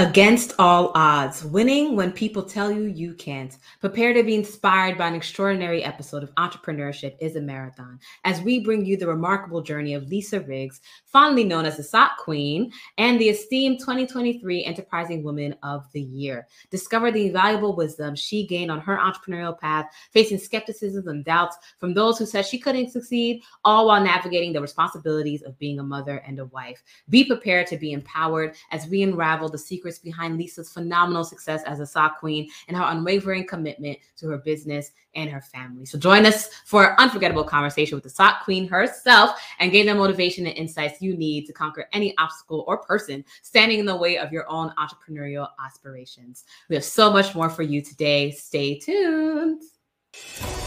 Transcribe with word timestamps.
Against 0.00 0.54
all 0.58 0.92
odds, 0.94 1.44
winning 1.44 1.94
when 1.94 2.10
people 2.10 2.42
tell 2.42 2.72
you 2.72 2.84
you 2.84 3.12
can't. 3.12 3.58
Prepare 3.82 4.14
to 4.14 4.22
be 4.22 4.34
inspired 4.34 4.96
by 4.96 5.06
an 5.06 5.14
extraordinary 5.14 5.84
episode 5.84 6.22
of 6.22 6.34
Entrepreneurship 6.36 7.16
is 7.20 7.36
a 7.36 7.40
Marathon 7.42 8.00
as 8.24 8.40
we 8.40 8.60
bring 8.60 8.86
you 8.86 8.96
the 8.96 9.06
remarkable 9.06 9.60
journey 9.60 9.92
of 9.92 10.08
Lisa 10.08 10.40
Riggs, 10.40 10.80
fondly 11.04 11.44
known 11.44 11.66
as 11.66 11.76
the 11.76 11.82
Sock 11.82 12.16
Queen 12.16 12.72
and 12.96 13.20
the 13.20 13.28
esteemed 13.28 13.80
2023 13.80 14.64
Enterprising 14.64 15.22
Woman 15.22 15.54
of 15.62 15.84
the 15.92 16.00
Year. 16.00 16.46
Discover 16.70 17.12
the 17.12 17.26
invaluable 17.26 17.76
wisdom 17.76 18.16
she 18.16 18.46
gained 18.46 18.70
on 18.70 18.80
her 18.80 18.96
entrepreneurial 18.96 19.58
path, 19.58 19.84
facing 20.12 20.38
skepticism 20.38 21.08
and 21.08 21.26
doubts 21.26 21.58
from 21.78 21.92
those 21.92 22.18
who 22.18 22.24
said 22.24 22.46
she 22.46 22.58
couldn't 22.58 22.88
succeed, 22.88 23.42
all 23.66 23.88
while 23.88 24.02
navigating 24.02 24.54
the 24.54 24.62
responsibilities 24.62 25.42
of 25.42 25.58
being 25.58 25.78
a 25.78 25.82
mother 25.82 26.22
and 26.26 26.38
a 26.38 26.46
wife. 26.46 26.82
Be 27.10 27.22
prepared 27.22 27.66
to 27.66 27.76
be 27.76 27.92
empowered 27.92 28.54
as 28.70 28.86
we 28.86 29.02
unravel 29.02 29.50
the 29.50 29.58
secrets 29.58 29.89
secrets 29.90 29.98
behind 29.98 30.38
Lisa's 30.38 30.70
phenomenal 30.72 31.24
success 31.24 31.62
as 31.64 31.80
a 31.80 31.86
sock 31.86 32.20
queen 32.20 32.48
and 32.68 32.76
her 32.76 32.84
unwavering 32.86 33.46
commitment 33.46 33.98
to 34.16 34.28
her 34.28 34.38
business 34.38 34.92
and 35.14 35.30
her 35.30 35.40
family. 35.40 35.84
So 35.84 35.98
join 35.98 36.26
us 36.26 36.48
for 36.64 36.90
an 36.90 36.94
unforgettable 36.98 37.44
conversation 37.44 37.96
with 37.96 38.04
the 38.04 38.10
sock 38.10 38.44
queen 38.44 38.68
herself 38.68 39.40
and 39.58 39.72
gain 39.72 39.86
the 39.86 39.94
motivation 39.94 40.46
and 40.46 40.56
insights 40.56 41.02
you 41.02 41.16
need 41.16 41.46
to 41.46 41.52
conquer 41.52 41.88
any 41.92 42.16
obstacle 42.18 42.64
or 42.68 42.78
person 42.78 43.24
standing 43.42 43.80
in 43.80 43.86
the 43.86 43.96
way 43.96 44.18
of 44.18 44.32
your 44.32 44.48
own 44.48 44.72
entrepreneurial 44.78 45.48
aspirations. 45.64 46.44
We 46.68 46.76
have 46.76 46.84
so 46.84 47.12
much 47.12 47.34
more 47.34 47.50
for 47.50 47.62
you 47.62 47.82
today. 47.82 48.30
Stay 48.30 48.78
tuned. 48.78 49.62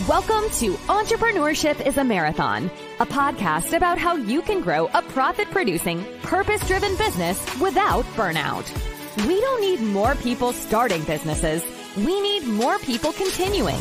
Welcome 0.08 0.50
to 0.60 0.74
Entrepreneurship 0.88 1.86
is 1.86 1.98
a 1.98 2.04
Marathon, 2.04 2.72
a 3.00 3.06
podcast 3.06 3.76
about 3.76 3.98
how 3.98 4.16
you 4.16 4.42
can 4.42 4.62
grow 4.62 4.90
a 4.94 5.02
profit 5.02 5.50
producing, 5.52 6.04
purpose 6.22 6.66
driven 6.66 6.96
business 6.96 7.38
without 7.60 8.06
burnout. 8.16 8.93
We 9.18 9.40
don't 9.40 9.62
need 9.62 9.80
more 9.80 10.16
people 10.16 10.54
starting 10.54 11.04
businesses. 11.04 11.64
We 11.96 12.20
need 12.20 12.48
more 12.48 12.80
people 12.80 13.14
continuing. 13.14 13.80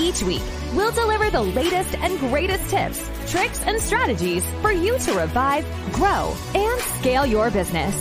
Each 0.00 0.20
week, 0.24 0.42
we'll 0.74 0.90
deliver 0.90 1.30
the 1.30 1.42
latest 1.42 1.94
and 1.94 2.18
greatest 2.18 2.68
tips, 2.70 3.08
tricks, 3.30 3.62
and 3.62 3.80
strategies 3.80 4.44
for 4.62 4.72
you 4.72 4.98
to 4.98 5.12
revive, 5.14 5.64
grow, 5.92 6.34
and 6.56 6.80
scale 6.80 7.24
your 7.24 7.52
business. 7.52 7.94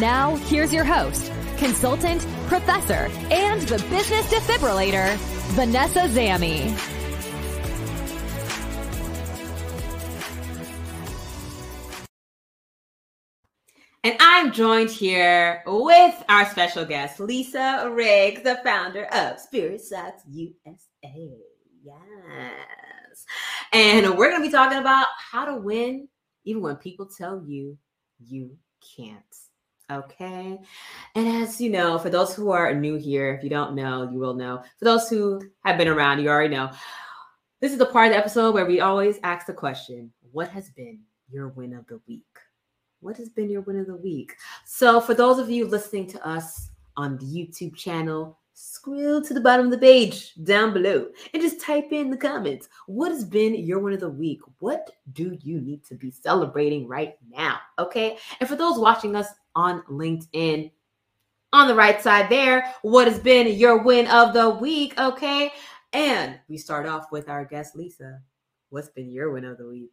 Now, 0.00 0.36
here's 0.36 0.72
your 0.72 0.84
host, 0.84 1.30
consultant, 1.58 2.26
professor, 2.46 3.10
and 3.30 3.60
the 3.62 3.78
business 3.90 4.32
defibrillator, 4.32 5.14
Vanessa 5.54 6.08
Zamy. 6.08 6.95
I'm 14.38 14.52
joined 14.52 14.90
here 14.90 15.62
with 15.66 16.22
our 16.28 16.44
special 16.50 16.84
guest, 16.84 17.18
Lisa 17.20 17.90
Riggs, 17.90 18.42
the 18.42 18.60
founder 18.62 19.06
of 19.06 19.40
Spirit 19.40 19.80
Sox 19.80 20.22
USA. 20.28 20.76
Yes. 21.82 23.24
And 23.72 24.10
we're 24.10 24.28
going 24.28 24.42
to 24.42 24.46
be 24.46 24.52
talking 24.52 24.76
about 24.76 25.06
how 25.18 25.46
to 25.46 25.56
win 25.56 26.08
even 26.44 26.60
when 26.60 26.76
people 26.76 27.06
tell 27.06 27.42
you 27.46 27.78
you 28.18 28.58
can't. 28.94 29.22
Okay. 29.90 30.58
And 31.14 31.28
as 31.42 31.58
you 31.58 31.70
know, 31.70 31.98
for 31.98 32.10
those 32.10 32.34
who 32.34 32.50
are 32.50 32.74
new 32.74 32.96
here, 32.96 33.32
if 33.32 33.42
you 33.42 33.48
don't 33.48 33.74
know, 33.74 34.02
you 34.12 34.18
will 34.18 34.34
know. 34.34 34.62
For 34.78 34.84
those 34.84 35.08
who 35.08 35.40
have 35.64 35.78
been 35.78 35.88
around, 35.88 36.20
you 36.20 36.28
already 36.28 36.54
know. 36.54 36.72
This 37.62 37.72
is 37.72 37.78
the 37.78 37.86
part 37.86 38.08
of 38.08 38.12
the 38.12 38.18
episode 38.18 38.52
where 38.52 38.66
we 38.66 38.80
always 38.80 39.18
ask 39.22 39.46
the 39.46 39.54
question 39.54 40.12
What 40.30 40.50
has 40.50 40.68
been 40.68 41.00
your 41.30 41.48
win 41.48 41.72
of 41.72 41.86
the 41.86 42.02
week? 42.06 42.26
What 43.00 43.16
has 43.16 43.28
been 43.28 43.50
your 43.50 43.62
win 43.62 43.78
of 43.78 43.86
the 43.86 43.96
week? 43.96 44.34
So, 44.64 45.00
for 45.00 45.14
those 45.14 45.38
of 45.38 45.50
you 45.50 45.66
listening 45.66 46.06
to 46.08 46.26
us 46.26 46.70
on 46.96 47.18
the 47.18 47.24
YouTube 47.24 47.76
channel, 47.76 48.38
scroll 48.58 49.20
to 49.20 49.34
the 49.34 49.40
bottom 49.40 49.66
of 49.66 49.70
the 49.70 49.78
page 49.78 50.34
down 50.44 50.72
below 50.72 51.06
and 51.34 51.42
just 51.42 51.60
type 51.60 51.92
in 51.92 52.10
the 52.10 52.16
comments. 52.16 52.68
What 52.86 53.12
has 53.12 53.22
been 53.22 53.54
your 53.54 53.80
win 53.80 53.92
of 53.92 54.00
the 54.00 54.08
week? 54.08 54.40
What 54.60 54.90
do 55.12 55.36
you 55.42 55.60
need 55.60 55.84
to 55.84 55.94
be 55.94 56.10
celebrating 56.10 56.88
right 56.88 57.16
now? 57.30 57.58
Okay. 57.78 58.16
And 58.40 58.48
for 58.48 58.56
those 58.56 58.78
watching 58.78 59.14
us 59.14 59.28
on 59.54 59.82
LinkedIn, 59.82 60.70
on 61.52 61.68
the 61.68 61.74
right 61.74 62.02
side 62.02 62.30
there, 62.30 62.72
what 62.80 63.08
has 63.08 63.18
been 63.18 63.46
your 63.58 63.82
win 63.82 64.06
of 64.06 64.32
the 64.32 64.48
week? 64.48 64.98
Okay. 64.98 65.52
And 65.92 66.38
we 66.48 66.56
start 66.56 66.86
off 66.86 67.12
with 67.12 67.28
our 67.28 67.44
guest, 67.44 67.76
Lisa. 67.76 68.20
What's 68.70 68.88
been 68.88 69.10
your 69.10 69.32
win 69.32 69.44
of 69.44 69.58
the 69.58 69.68
week? 69.68 69.92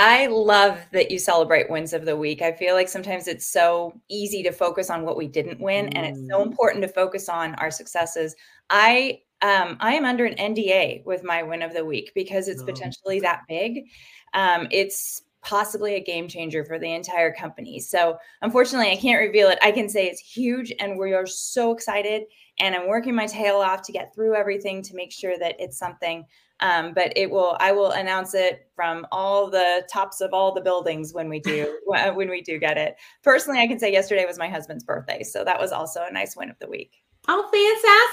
I 0.00 0.28
love 0.28 0.78
that 0.92 1.10
you 1.10 1.18
celebrate 1.18 1.68
wins 1.68 1.92
of 1.92 2.04
the 2.04 2.16
week. 2.16 2.40
I 2.40 2.52
feel 2.52 2.76
like 2.76 2.88
sometimes 2.88 3.26
it's 3.26 3.48
so 3.48 4.00
easy 4.08 4.44
to 4.44 4.52
focus 4.52 4.90
on 4.90 5.02
what 5.02 5.16
we 5.16 5.26
didn't 5.26 5.58
win, 5.58 5.86
mm. 5.86 5.92
and 5.96 6.06
it's 6.06 6.28
so 6.28 6.38
mm. 6.38 6.46
important 6.46 6.82
to 6.82 6.88
focus 6.88 7.28
on 7.28 7.56
our 7.56 7.72
successes. 7.72 8.36
I 8.70 9.22
um, 9.42 9.76
I 9.80 9.94
am 9.94 10.04
under 10.04 10.24
an 10.24 10.36
NDA 10.36 11.04
with 11.04 11.24
my 11.24 11.42
win 11.42 11.62
of 11.62 11.74
the 11.74 11.84
week 11.84 12.12
because 12.14 12.46
it's 12.46 12.62
oh. 12.62 12.66
potentially 12.66 13.18
that 13.20 13.42
big. 13.48 13.86
Um, 14.34 14.68
it's 14.70 15.22
possibly 15.42 15.96
a 15.96 16.00
game 16.00 16.28
changer 16.28 16.64
for 16.64 16.78
the 16.78 16.92
entire 16.92 17.32
company. 17.32 17.80
So, 17.80 18.18
unfortunately, 18.42 18.92
I 18.92 18.96
can't 18.96 19.20
reveal 19.20 19.48
it. 19.48 19.58
I 19.62 19.72
can 19.72 19.88
say 19.88 20.06
it's 20.06 20.20
huge, 20.20 20.72
and 20.78 20.96
we 20.96 21.12
are 21.12 21.26
so 21.26 21.72
excited. 21.72 22.22
And 22.60 22.76
I'm 22.76 22.86
working 22.86 23.16
my 23.16 23.26
tail 23.26 23.56
off 23.56 23.82
to 23.82 23.92
get 23.92 24.14
through 24.14 24.36
everything 24.36 24.80
to 24.82 24.94
make 24.94 25.10
sure 25.10 25.36
that 25.40 25.56
it's 25.58 25.76
something 25.76 26.24
um, 26.60 26.92
but 26.94 27.12
it 27.16 27.30
will 27.30 27.56
i 27.60 27.72
will 27.72 27.90
announce 27.92 28.34
it 28.34 28.68
from 28.74 29.06
all 29.12 29.50
the 29.50 29.86
tops 29.92 30.20
of 30.20 30.32
all 30.32 30.52
the 30.52 30.60
buildings 30.60 31.12
when 31.12 31.28
we 31.28 31.40
do 31.40 31.78
when 31.86 32.28
we 32.28 32.42
do 32.42 32.58
get 32.58 32.76
it. 32.76 32.96
Personally 33.22 33.60
i 33.60 33.66
can 33.66 33.78
say 33.78 33.92
yesterday 33.92 34.24
was 34.26 34.38
my 34.38 34.48
husband's 34.48 34.84
birthday 34.84 35.22
so 35.22 35.44
that 35.44 35.60
was 35.60 35.72
also 35.72 36.04
a 36.08 36.12
nice 36.12 36.36
win 36.36 36.50
of 36.50 36.58
the 36.58 36.68
week 36.68 37.02
Oh, 37.30 37.44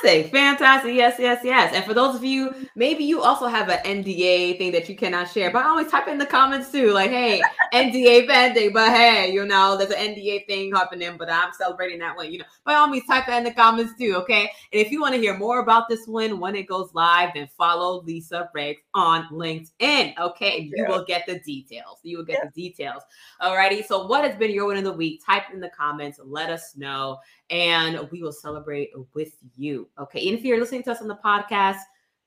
fantastic. 0.02 0.30
Fantastic. 0.30 0.94
Yes, 0.94 1.16
yes, 1.18 1.40
yes. 1.42 1.74
And 1.74 1.86
for 1.86 1.94
those 1.94 2.16
of 2.16 2.26
you, 2.26 2.54
maybe 2.76 3.06
you 3.06 3.22
also 3.22 3.48
have 3.48 3.70
an 3.70 3.80
NDA 3.86 4.58
thing 4.58 4.74
that 4.74 4.90
you 4.90 4.96
cannot 4.98 5.32
share, 5.32 5.52
but 5.52 5.64
I 5.64 5.70
always 5.70 5.90
type 5.90 6.10
in 6.10 6.18
the 6.18 6.26
comments 6.26 6.70
too. 6.70 6.92
Like, 6.92 7.12
hey, 7.12 7.42
NDA 7.74 8.28
pending, 8.28 8.74
but 8.74 8.90
hey, 8.90 9.32
you 9.32 9.46
know, 9.46 9.78
there's 9.78 9.92
an 9.92 10.16
NDA 10.16 10.46
thing 10.48 10.76
happening, 10.76 11.16
but 11.18 11.32
I'm 11.32 11.54
celebrating 11.54 12.00
that 12.00 12.18
one. 12.18 12.30
You 12.30 12.40
know, 12.40 12.46
by 12.66 12.74
all 12.74 12.88
means, 12.88 13.06
type 13.06 13.28
that 13.28 13.38
in 13.38 13.46
the 13.46 13.54
comments 13.54 13.94
too. 13.98 14.16
Okay. 14.18 14.52
And 14.74 14.82
if 14.82 14.92
you 14.92 15.00
want 15.00 15.16
to 15.16 15.22
hear 15.22 15.38
more 15.38 15.60
about 15.62 15.88
this 15.88 16.06
one 16.08 16.42
when 16.42 16.54
it 16.54 16.68
goes 16.68 16.90
live, 16.94 17.30
then 17.36 17.48
follow 17.58 18.02
Lisa 18.02 18.50
Riggs 18.54 18.82
on 18.96 19.30
LinkedIn. 19.32 20.18
Okay. 20.20 20.58
And 20.58 20.74
you 20.76 20.86
will 20.90 21.06
get 21.06 21.26
the 21.26 21.40
details. 21.40 22.00
You 22.04 22.18
will 22.18 22.26
get 22.26 22.40
yeah. 22.44 22.50
the 22.54 22.62
details. 22.62 23.04
Alrighty. 23.42 23.86
So, 23.86 24.08
what 24.08 24.26
has 24.26 24.36
been 24.36 24.52
your 24.52 24.66
win 24.66 24.78
of 24.78 24.84
the 24.84 24.92
week? 24.92 25.22
Type 25.26 25.44
in 25.54 25.62
the 25.62 25.70
comments. 25.70 26.20
Let 26.22 26.50
us 26.50 26.76
know 26.76 27.20
and 27.50 28.10
we 28.12 28.22
will 28.22 28.32
celebrate 28.32 28.92
with 29.14 29.34
you. 29.56 29.88
Okay. 30.00 30.28
And 30.28 30.38
if 30.38 30.44
you're 30.44 30.60
listening 30.60 30.84
to 30.84 30.92
us 30.92 31.02
on 31.02 31.08
the 31.08 31.20
podcast, 31.24 31.80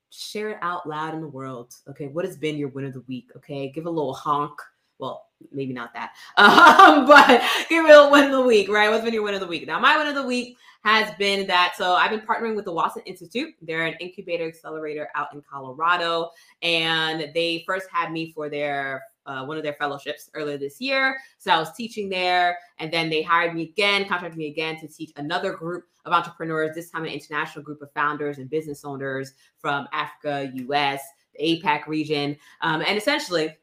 share 0.09 0.49
it 0.51 0.57
out 0.61 0.87
loud 0.87 1.13
in 1.13 1.21
the 1.21 1.27
world. 1.27 1.73
Okay. 1.89 2.07
What 2.07 2.25
has 2.25 2.37
been 2.37 2.57
your 2.57 2.69
win 2.69 2.85
of 2.85 2.93
the 2.93 3.01
week? 3.01 3.29
Okay. 3.35 3.69
Give 3.69 3.85
a 3.85 3.89
little 3.89 4.13
honk. 4.13 4.59
Well, 4.97 5.27
maybe 5.53 5.71
not 5.71 5.93
that, 5.93 6.11
um, 6.37 7.05
but 7.05 7.41
give 7.69 7.85
a 7.85 7.87
little 7.87 8.11
win 8.11 8.25
of 8.25 8.31
the 8.31 8.41
week, 8.41 8.67
right? 8.67 8.89
What's 8.89 9.05
been 9.05 9.13
your 9.13 9.23
win 9.23 9.33
of 9.33 9.39
the 9.39 9.47
week? 9.47 9.65
Now, 9.65 9.79
my 9.79 9.97
win 9.97 10.07
of 10.07 10.15
the 10.15 10.25
week 10.25 10.57
has 10.83 11.13
been 11.17 11.47
that. 11.47 11.73
So 11.77 11.93
I've 11.93 12.11
been 12.11 12.21
partnering 12.21 12.55
with 12.55 12.65
the 12.65 12.73
Watson 12.73 13.03
Institute. 13.05 13.53
They're 13.61 13.85
an 13.85 13.95
incubator 14.01 14.45
accelerator 14.45 15.09
out 15.15 15.33
in 15.33 15.41
Colorado, 15.41 16.31
and 16.61 17.31
they 17.33 17.63
first 17.65 17.87
had 17.91 18.11
me 18.11 18.31
for 18.33 18.49
their 18.49 19.03
uh, 19.29 19.45
one 19.45 19.57
of 19.57 19.63
their 19.63 19.73
fellowships 19.73 20.29
earlier 20.33 20.57
this 20.57 20.81
year. 20.81 21.17
So 21.37 21.51
I 21.51 21.59
was 21.59 21.71
teaching 21.73 22.09
there, 22.09 22.57
and 22.79 22.91
then 22.91 23.09
they 23.09 23.21
hired 23.21 23.53
me 23.53 23.63
again, 23.63 24.05
contracted 24.05 24.37
me 24.37 24.47
again 24.47 24.79
to 24.79 24.87
teach 24.87 25.11
another 25.15 25.53
group 25.53 25.85
of 26.05 26.13
entrepreneurs, 26.13 26.75
this 26.75 26.89
time 26.89 27.05
an 27.05 27.11
international 27.11 27.63
group 27.63 27.81
of 27.81 27.91
founders 27.93 28.39
and 28.39 28.49
business 28.49 28.83
owners 28.83 29.33
from 29.59 29.87
Africa, 29.93 30.51
US, 30.53 31.01
the 31.35 31.61
APAC 31.61 31.85
region. 31.85 32.35
Um, 32.61 32.81
and 32.85 32.97
essentially, 32.97 33.55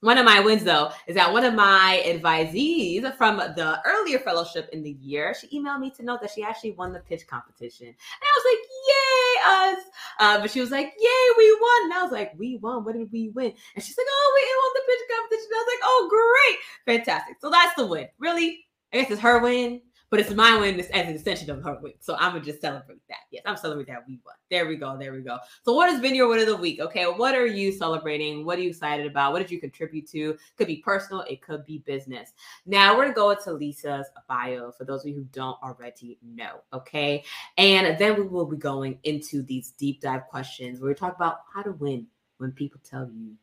one 0.00 0.16
of 0.16 0.24
my 0.24 0.38
wins, 0.38 0.62
though, 0.62 0.90
is 1.08 1.16
that 1.16 1.32
one 1.32 1.44
of 1.44 1.54
my 1.54 2.00
advisees 2.06 3.16
from 3.16 3.38
the 3.38 3.80
earlier 3.84 4.20
fellowship 4.20 4.68
in 4.72 4.84
the 4.84 4.92
year, 4.92 5.34
she 5.34 5.48
emailed 5.48 5.80
me 5.80 5.90
to 5.96 6.04
note 6.04 6.20
that 6.20 6.30
she 6.30 6.44
actually 6.44 6.70
won 6.72 6.92
the 6.92 7.00
pitch 7.00 7.26
competition. 7.26 7.88
And 7.88 7.96
I 8.22 8.32
was 8.36 8.44
like, 8.44 8.58
yay, 8.86 9.07
us. 9.48 9.78
Uh, 10.20 10.40
but 10.40 10.50
she 10.50 10.60
was 10.60 10.70
like, 10.70 10.92
yay, 10.98 11.34
we 11.36 11.52
won. 11.60 11.84
And 11.84 11.94
I 11.94 12.02
was 12.02 12.12
like, 12.12 12.32
we 12.36 12.56
won. 12.56 12.84
What 12.84 12.94
did 12.94 13.10
we 13.12 13.30
win? 13.30 13.52
And 13.74 13.84
she's 13.84 13.96
like, 13.96 14.06
oh, 14.08 14.32
we 14.34 14.42
won 14.60 14.72
the 14.74 14.82
pitch 14.86 15.16
competition. 15.16 15.50
I 15.52 15.64
was 15.64 15.72
like, 15.72 15.84
oh, 15.84 16.08
great. 16.44 16.58
Fantastic. 16.96 17.36
So 17.40 17.50
that's 17.50 17.74
the 17.74 17.86
win. 17.86 18.08
Really? 18.18 18.64
I 18.92 18.98
guess 18.98 19.10
it's 19.10 19.20
her 19.20 19.40
win 19.40 19.82
but 20.10 20.20
it's 20.20 20.30
my 20.32 20.56
win 20.56 20.80
as 20.80 20.86
an 20.88 21.14
extension 21.14 21.50
of 21.50 21.62
her 21.62 21.78
win. 21.80 21.92
So 22.00 22.14
I'm 22.16 22.32
gonna 22.32 22.44
just 22.44 22.60
celebrate 22.60 23.00
that. 23.08 23.20
Yes, 23.30 23.42
I'm 23.46 23.56
celebrating 23.56 23.94
that 23.94 24.04
we 24.06 24.20
won. 24.24 24.34
There 24.50 24.66
we 24.66 24.76
go. 24.76 24.96
There 24.96 25.12
we 25.12 25.20
go. 25.20 25.38
So 25.64 25.74
what 25.74 25.90
has 25.90 26.00
been 26.00 26.14
your 26.14 26.28
win 26.28 26.40
of 26.40 26.46
the 26.46 26.56
week? 26.56 26.80
Okay, 26.80 27.04
what 27.04 27.34
are 27.34 27.46
you 27.46 27.72
celebrating? 27.72 28.44
What 28.44 28.58
are 28.58 28.62
you 28.62 28.70
excited 28.70 29.06
about? 29.06 29.32
What 29.32 29.40
did 29.40 29.50
you 29.50 29.60
contribute 29.60 30.08
to? 30.10 30.36
Could 30.56 30.66
be 30.66 30.76
personal. 30.76 31.22
It 31.22 31.42
could 31.42 31.64
be 31.64 31.78
business. 31.78 32.32
Now 32.66 32.96
we're 32.96 33.04
gonna 33.04 33.14
go 33.14 33.30
into 33.30 33.52
Lisa's 33.52 34.06
bio 34.28 34.72
for 34.72 34.84
those 34.84 35.02
of 35.02 35.08
you 35.08 35.14
who 35.14 35.24
don't 35.32 35.60
already 35.62 36.18
know. 36.22 36.62
Okay, 36.72 37.24
and 37.56 37.98
then 37.98 38.16
we 38.16 38.22
will 38.22 38.46
be 38.46 38.56
going 38.56 38.98
into 39.04 39.42
these 39.42 39.72
deep 39.72 40.00
dive 40.00 40.26
questions 40.28 40.80
where 40.80 40.88
we 40.88 40.94
talk 40.94 41.16
about 41.16 41.40
how 41.52 41.62
to 41.62 41.72
win 41.72 42.06
when 42.38 42.52
people 42.52 42.80
tell 42.82 43.08
you 43.12 43.34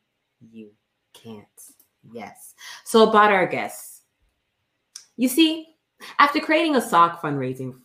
you 0.51 0.71
can't. 1.13 1.45
Yes. 2.11 2.53
So 2.83 3.09
about 3.09 3.31
our 3.31 3.47
guests. 3.47 4.01
You 5.17 5.29
see, 5.29 5.74
after 6.19 6.39
creating 6.39 6.75
a 6.75 6.81
sock 6.81 7.21
fundraising 7.21 7.75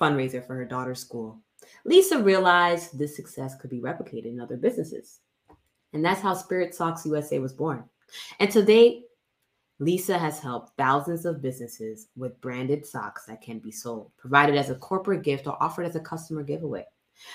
fundraiser 0.00 0.46
for 0.46 0.54
her 0.54 0.64
daughter's 0.64 1.00
school. 1.00 1.38
Lisa 1.84 2.22
realized 2.22 2.98
this 2.98 3.16
success 3.16 3.56
could 3.56 3.70
be 3.70 3.80
replicated 3.80 4.26
in 4.26 4.40
other 4.40 4.56
businesses. 4.56 5.20
And 5.92 6.04
that's 6.04 6.20
how 6.20 6.34
Spirit 6.34 6.74
Sox 6.74 7.04
USA 7.06 7.38
was 7.38 7.52
born. 7.52 7.84
And 8.40 8.50
to 8.52 8.62
date, 8.62 9.04
Lisa 9.80 10.18
has 10.18 10.40
helped 10.40 10.76
thousands 10.76 11.24
of 11.24 11.40
businesses 11.40 12.08
with 12.16 12.40
branded 12.40 12.84
socks 12.84 13.26
that 13.26 13.40
can 13.40 13.58
be 13.58 13.70
sold, 13.70 14.10
provided 14.16 14.56
as 14.56 14.70
a 14.70 14.74
corporate 14.74 15.22
gift 15.22 15.46
or 15.46 15.60
offered 15.62 15.86
as 15.86 15.94
a 15.94 16.00
customer 16.00 16.42
giveaway. 16.42 16.84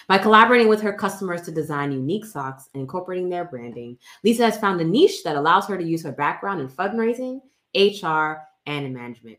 By 0.08 0.18
collaborating 0.18 0.68
with 0.68 0.82
her 0.82 0.94
customers 0.94 1.42
to 1.44 1.52
design 1.52 1.92
unique 1.92 2.26
socks 2.26 2.70
and 2.74 2.82
incorporating 2.82 3.30
their 3.30 3.46
branding, 3.46 3.98
Lisa 4.24 4.46
has 4.46 4.58
found 4.58 4.80
a 4.82 4.86
niche 4.86 5.24
that 5.24 5.36
allows 5.36 5.68
her 5.68 5.78
to 5.78 5.84
use 5.84 6.04
her 6.04 6.12
background 6.12 6.62
in 6.62 6.70
fundraising, 6.70 7.42
HR, 7.76 8.44
and 8.66 8.86
in 8.86 8.94
management. 8.94 9.38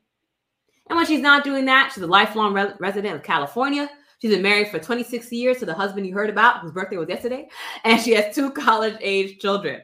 And 0.89 0.97
when 0.97 1.07
she's 1.07 1.21
not 1.21 1.45
doing 1.45 1.65
that, 1.67 1.93
she's 1.93 2.03
a 2.03 2.07
lifelong 2.07 2.53
re- 2.53 2.75
resident 2.79 3.15
of 3.15 3.23
California. 3.23 3.89
She's 4.21 4.33
been 4.33 4.43
married 4.43 4.69
for 4.69 4.79
26 4.79 5.31
years 5.33 5.59
to 5.59 5.67
the 5.67 5.75
husband 5.75 6.07
you 6.07 6.15
heard 6.15 6.31
about, 6.31 6.61
whose 6.61 6.73
birthday 6.73 6.97
was 6.97 7.09
yesterday, 7.09 7.49
and 7.85 8.01
she 8.01 8.13
has 8.13 8.35
two 8.35 8.51
college 8.51 8.97
age 9.01 9.39
children. 9.39 9.81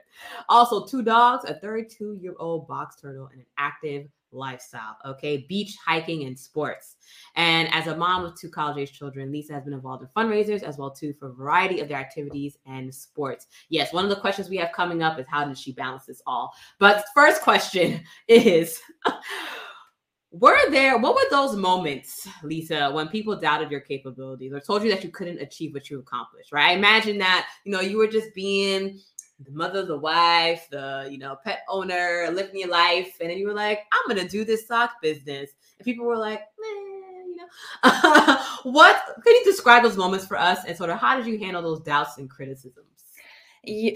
Also, 0.49 0.87
two 0.87 1.03
dogs, 1.03 1.45
a 1.49 1.55
32 1.55 2.19
year 2.21 2.35
old 2.39 2.69
box 2.69 2.97
turtle, 3.01 3.29
and 3.33 3.41
an 3.41 3.47
active 3.59 4.07
lifestyle. 4.33 4.97
Okay, 5.05 5.47
beach 5.49 5.77
hiking 5.85 6.25
and 6.25 6.39
sports. 6.39 6.97
And 7.37 7.73
as 7.73 7.87
a 7.87 7.97
mom 7.97 8.25
of 8.25 8.39
two 8.39 8.49
college 8.49 8.79
age 8.79 8.97
children, 8.97 9.33
Lisa 9.33 9.55
has 9.55 9.65
been 9.65 9.73
involved 9.73 10.03
in 10.03 10.09
fundraisers 10.17 10.63
as 10.63 10.79
well 10.79 10.91
too 10.91 11.13
for 11.15 11.29
a 11.29 11.33
variety 11.33 11.81
of 11.81 11.89
their 11.89 11.99
activities 11.99 12.57
and 12.67 12.95
sports. 12.95 13.47
Yes, 13.69 13.93
one 13.93 14.05
of 14.05 14.11
the 14.11 14.21
questions 14.21 14.49
we 14.49 14.57
have 14.59 14.73
coming 14.73 15.03
up 15.03 15.19
is 15.19 15.27
how 15.29 15.45
does 15.45 15.61
she 15.61 15.73
balance 15.73 16.07
this 16.07 16.23
all? 16.27 16.53
But 16.79 17.05
first 17.15 17.43
question 17.43 18.03
is. 18.29 18.81
were 20.33 20.71
there 20.71 20.97
what 20.97 21.15
were 21.15 21.29
those 21.31 21.57
moments 21.57 22.29
lisa 22.45 22.91
when 22.93 23.09
people 23.09 23.35
doubted 23.35 23.69
your 23.71 23.81
capabilities 23.81 24.53
or 24.53 24.61
told 24.61 24.83
you 24.85 24.91
that 24.91 25.03
you 25.03 25.11
couldn't 25.11 25.41
achieve 25.41 25.75
what 25.75 25.91
you 25.91 25.99
accomplished 25.99 26.53
right 26.53 26.77
imagine 26.77 27.19
that 27.19 27.49
you 27.65 27.73
know 27.73 27.81
you 27.81 27.99
were 27.99 28.07
just 28.07 28.33
being 28.33 29.01
the 29.45 29.53
mother, 29.53 29.85
the 29.85 29.97
wife, 29.97 30.69
the 30.71 31.09
you 31.11 31.19
know 31.19 31.37
pet 31.43 31.61
owner, 31.69 32.29
living 32.33 32.61
your 32.61 32.69
life, 32.69 33.17
and 33.21 33.31
then 33.31 33.39
you 33.39 33.47
were 33.47 33.55
like, 33.55 33.81
I'm 33.93 34.09
gonna 34.09 34.29
do 34.29 34.45
this 34.45 34.67
sock 34.67 35.01
business, 35.01 35.51
and 35.79 35.85
people 35.85 36.05
were 36.05 36.19
like, 36.19 36.43
you 36.59 37.37
know, 37.37 38.45
what? 38.65 39.03
Can 39.25 39.35
you 39.35 39.45
describe 39.45 39.83
those 39.83 39.97
moments 39.97 40.27
for 40.27 40.39
us, 40.39 40.59
and 40.67 40.77
sort 40.77 40.91
of 40.91 40.99
how 40.99 41.17
did 41.17 41.27
you 41.27 41.39
handle 41.39 41.63
those 41.63 41.81
doubts 41.81 42.19
and 42.19 42.29
criticisms? 42.29 42.87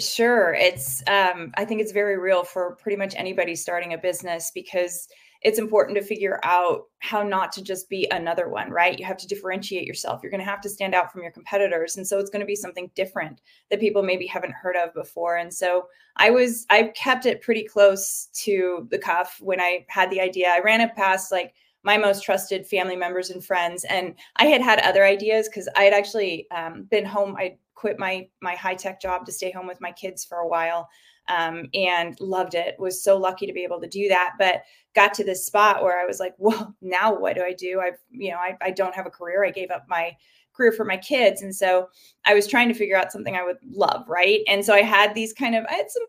Sure, 0.01 0.55
it's 0.55 1.03
um, 1.09 1.53
I 1.57 1.65
think 1.65 1.81
it's 1.81 1.93
very 1.93 2.19
real 2.19 2.45
for 2.45 2.77
pretty 2.77 2.97
much 2.97 3.15
anybody 3.15 3.55
starting 3.55 3.93
a 3.93 3.99
business 3.99 4.51
because 4.55 5.09
it's 5.44 5.58
important 5.58 5.96
to 5.99 6.02
figure 6.02 6.41
out 6.43 6.85
how 7.00 7.23
not 7.23 7.52
to 7.52 7.62
just 7.62 7.91
be 7.91 8.08
another 8.11 8.49
one, 8.49 8.70
right? 8.70 8.99
You 8.99 9.05
have 9.05 9.19
to 9.19 9.26
differentiate 9.26 9.87
yourself. 9.87 10.20
You're 10.23 10.31
going 10.31 10.43
to 10.43 10.50
have 10.50 10.62
to 10.62 10.70
stand 10.70 10.94
out 10.94 11.12
from 11.12 11.23
your 11.23 11.31
competitors. 11.31 11.99
And 11.99 12.06
so 12.06 12.19
it's 12.19 12.31
going 12.31 12.41
to 12.41 12.46
be 12.46 12.56
something 12.56 12.91
different 12.94 13.43
that 13.70 13.79
people 13.79 14.02
maybe 14.02 14.26
haven't 14.26 14.55
heard 14.55 14.75
of 14.75 14.94
before. 14.94 15.37
And 15.37 15.52
so 15.52 15.87
I 16.17 16.31
was, 16.31 16.64
I 16.70 16.85
kept 16.96 17.26
it 17.26 17.43
pretty 17.43 17.64
close 17.64 18.31
to 18.44 18.88
the 18.91 18.99
cuff 18.99 19.37
when 19.41 19.61
I 19.61 19.85
had 19.88 20.11
the 20.11 20.20
idea. 20.20 20.49
I 20.49 20.61
ran 20.61 20.81
it 20.81 20.96
past 20.96 21.31
like 21.31 21.52
my 21.85 21.97
most 21.97 22.25
trusted 22.25 22.67
family 22.67 22.97
members 22.97 23.31
and 23.31 23.45
friends. 23.45 23.85
And 23.85 24.15
I 24.37 24.47
had 24.47 24.63
had 24.63 24.81
other 24.81 25.05
ideas 25.05 25.49
because 25.49 25.69
I 25.77 25.85
had 25.85 25.93
actually 25.93 26.47
um, 26.51 26.85
been 26.91 27.05
home. 27.05 27.37
I 27.39 27.57
quit 27.75 27.99
my 27.99 28.27
my 28.41 28.55
high 28.55 28.75
tech 28.75 29.01
job 29.01 29.27
to 29.27 29.33
stay 29.33 29.51
home 29.53 29.67
with 29.67 29.81
my 29.81 29.93
kids 29.93 30.25
for 30.25 30.39
a 30.39 30.49
while 30.49 30.89
um, 31.29 31.69
and 31.75 32.19
loved 32.21 32.55
it. 32.55 32.75
Was 32.79 33.03
so 33.03 33.17
lucky 33.17 33.47
to 33.47 33.53
be 33.53 33.65
able 33.65 33.81
to 33.81 33.89
do 33.89 34.09
that, 34.09 34.33
but 34.39 34.63
got 34.95 35.15
to 35.15 35.25
this 35.25 35.45
spot 35.47 35.83
where 35.83 36.01
I 36.01 36.07
was 36.07 36.21
like, 36.21 36.35
well, 36.39 36.75
now 36.81 37.15
what 37.15 37.35
do 37.35 37.43
I 37.43 37.53
do? 37.53 37.81
I've, 37.81 37.99
you 38.11 38.31
know, 38.31 38.39
I, 38.39 38.57
I 38.63 38.71
don't 38.71 38.95
have 38.95 39.07
a 39.07 39.11
career. 39.11 39.45
I 39.45 39.51
gave 39.51 39.71
up 39.71 39.85
my 39.89 40.17
career 40.55 40.73
for 40.73 40.85
my 40.85 40.97
kids. 40.97 41.43
And 41.43 41.55
so 41.55 41.89
I 42.25 42.33
was 42.33 42.47
trying 42.47 42.69
to 42.69 42.75
figure 42.75 42.97
out 42.97 43.11
something 43.11 43.37
I 43.37 43.45
would 43.45 43.59
love. 43.69 44.09
Right. 44.09 44.41
And 44.47 44.65
so 44.65 44.73
I 44.73 44.83
had 44.83 45.15
these 45.15 45.33
kind 45.33 45.57
of, 45.57 45.65
I 45.69 45.75
had 45.75 45.91
some 45.91 46.05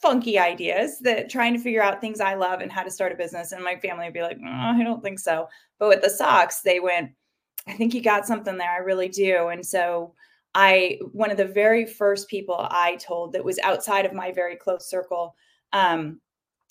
funky 0.00 0.38
ideas 0.38 0.98
that 1.00 1.30
trying 1.30 1.54
to 1.54 1.60
figure 1.60 1.82
out 1.82 2.00
things 2.00 2.20
I 2.20 2.34
love 2.34 2.60
and 2.60 2.70
how 2.70 2.82
to 2.82 2.90
start 2.90 3.12
a 3.12 3.16
business. 3.16 3.52
And 3.52 3.64
my 3.64 3.76
family 3.76 4.06
would 4.06 4.14
be 4.14 4.22
like, 4.22 4.38
oh, 4.40 4.48
I 4.48 4.82
don't 4.82 5.02
think 5.02 5.18
so. 5.18 5.48
But 5.78 5.88
with 5.88 6.02
the 6.02 6.10
socks, 6.10 6.60
they 6.60 6.80
went, 6.80 7.10
I 7.66 7.72
think 7.74 7.94
you 7.94 8.02
got 8.02 8.26
something 8.26 8.56
there. 8.56 8.70
I 8.70 8.78
really 8.78 9.08
do. 9.08 9.48
And 9.48 9.64
so 9.64 10.14
I 10.54 10.98
one 11.12 11.30
of 11.30 11.36
the 11.36 11.44
very 11.44 11.84
first 11.84 12.28
people 12.28 12.66
I 12.70 12.96
told 12.96 13.32
that 13.32 13.44
was 13.44 13.58
outside 13.60 14.06
of 14.06 14.12
my 14.12 14.32
very 14.32 14.56
close 14.56 14.88
circle. 14.88 15.34
Um, 15.72 16.20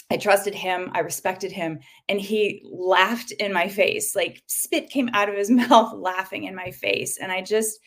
I 0.09 0.17
trusted 0.17 0.55
him, 0.55 0.89
I 0.93 0.99
respected 0.99 1.51
him, 1.51 1.79
and 2.07 2.19
he 2.19 2.65
laughed 2.71 3.31
in 3.31 3.51
my 3.51 3.67
face. 3.67 4.15
Like 4.15 4.41
spit 4.47 4.89
came 4.89 5.09
out 5.13 5.29
of 5.29 5.35
his 5.35 5.51
mouth 5.69 5.93
laughing 5.93 6.45
in 6.45 6.55
my 6.55 6.71
face. 6.71 7.17
And 7.17 7.31
I 7.31 7.41
just 7.41 7.79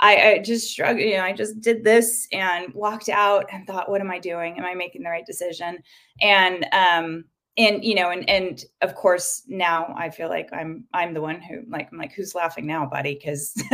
I, 0.00 0.32
I 0.32 0.38
just 0.38 0.70
struggled, 0.70 1.00
you 1.00 1.16
know, 1.16 1.24
I 1.24 1.32
just 1.32 1.60
did 1.60 1.82
this 1.82 2.28
and 2.32 2.72
walked 2.74 3.08
out 3.08 3.46
and 3.52 3.66
thought, 3.66 3.90
what 3.90 4.00
am 4.00 4.10
I 4.10 4.18
doing? 4.18 4.58
Am 4.58 4.64
I 4.64 4.74
making 4.74 5.02
the 5.02 5.10
right 5.10 5.24
decision? 5.24 5.78
And 6.20 6.66
um, 6.72 7.24
and 7.58 7.82
you 7.84 7.94
know 7.94 8.10
and 8.10 8.28
and 8.28 8.64
of 8.82 8.94
course 8.94 9.42
now 9.48 9.94
i 9.96 10.10
feel 10.10 10.28
like 10.28 10.48
i'm 10.52 10.84
i'm 10.92 11.14
the 11.14 11.20
one 11.20 11.40
who 11.40 11.62
like 11.68 11.88
i'm 11.90 11.98
like 11.98 12.12
who's 12.12 12.34
laughing 12.34 12.66
now 12.66 12.84
buddy 12.84 13.14
because 13.14 13.54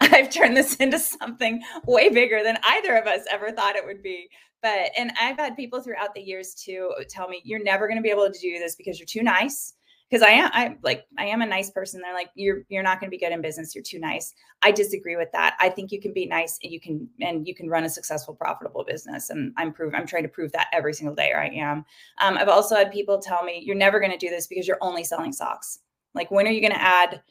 i've 0.00 0.30
turned 0.30 0.56
this 0.56 0.76
into 0.76 0.98
something 0.98 1.62
way 1.86 2.08
bigger 2.08 2.42
than 2.42 2.58
either 2.64 2.96
of 2.96 3.06
us 3.06 3.22
ever 3.30 3.50
thought 3.50 3.76
it 3.76 3.84
would 3.84 4.02
be 4.02 4.28
but 4.62 4.90
and 4.96 5.12
i've 5.20 5.36
had 5.36 5.56
people 5.56 5.80
throughout 5.80 6.14
the 6.14 6.20
years 6.20 6.54
too 6.54 6.92
tell 7.08 7.28
me 7.28 7.40
you're 7.44 7.62
never 7.62 7.86
going 7.86 7.98
to 7.98 8.02
be 8.02 8.10
able 8.10 8.30
to 8.30 8.38
do 8.38 8.58
this 8.58 8.76
because 8.76 8.98
you're 8.98 9.06
too 9.06 9.22
nice 9.22 9.74
because 10.08 10.22
I 10.22 10.30
am 10.30 10.50
I 10.52 10.76
like 10.82 11.06
I 11.18 11.26
am 11.26 11.42
a 11.42 11.46
nice 11.46 11.70
person. 11.70 12.00
They're 12.00 12.14
like, 12.14 12.30
you're 12.34 12.62
you're 12.68 12.82
not 12.82 13.00
going 13.00 13.08
to 13.08 13.14
be 13.14 13.18
good 13.18 13.32
in 13.32 13.42
business. 13.42 13.74
You're 13.74 13.84
too 13.84 13.98
nice. 13.98 14.34
I 14.62 14.70
disagree 14.70 15.16
with 15.16 15.30
that. 15.32 15.56
I 15.60 15.68
think 15.68 15.92
you 15.92 16.00
can 16.00 16.12
be 16.12 16.26
nice 16.26 16.58
and 16.62 16.72
you 16.72 16.80
can 16.80 17.08
and 17.20 17.46
you 17.46 17.54
can 17.54 17.68
run 17.68 17.84
a 17.84 17.90
successful, 17.90 18.34
profitable 18.34 18.84
business. 18.84 19.30
And 19.30 19.52
I'm 19.56 19.72
prove 19.72 19.94
I'm 19.94 20.06
trying 20.06 20.22
to 20.22 20.28
prove 20.28 20.52
that 20.52 20.68
every 20.72 20.94
single 20.94 21.14
day. 21.14 21.30
Or 21.32 21.40
I 21.40 21.48
am. 21.48 21.84
Um, 22.20 22.38
I've 22.38 22.48
also 22.48 22.74
had 22.74 22.90
people 22.90 23.18
tell 23.18 23.42
me 23.44 23.62
you're 23.64 23.76
never 23.76 24.00
going 24.00 24.12
to 24.12 24.18
do 24.18 24.30
this 24.30 24.46
because 24.46 24.66
you're 24.66 24.78
only 24.80 25.04
selling 25.04 25.32
socks. 25.32 25.80
Like 26.14 26.30
when 26.30 26.46
are 26.46 26.52
you 26.52 26.60
going 26.60 26.72
to 26.72 26.82
add? 26.82 27.22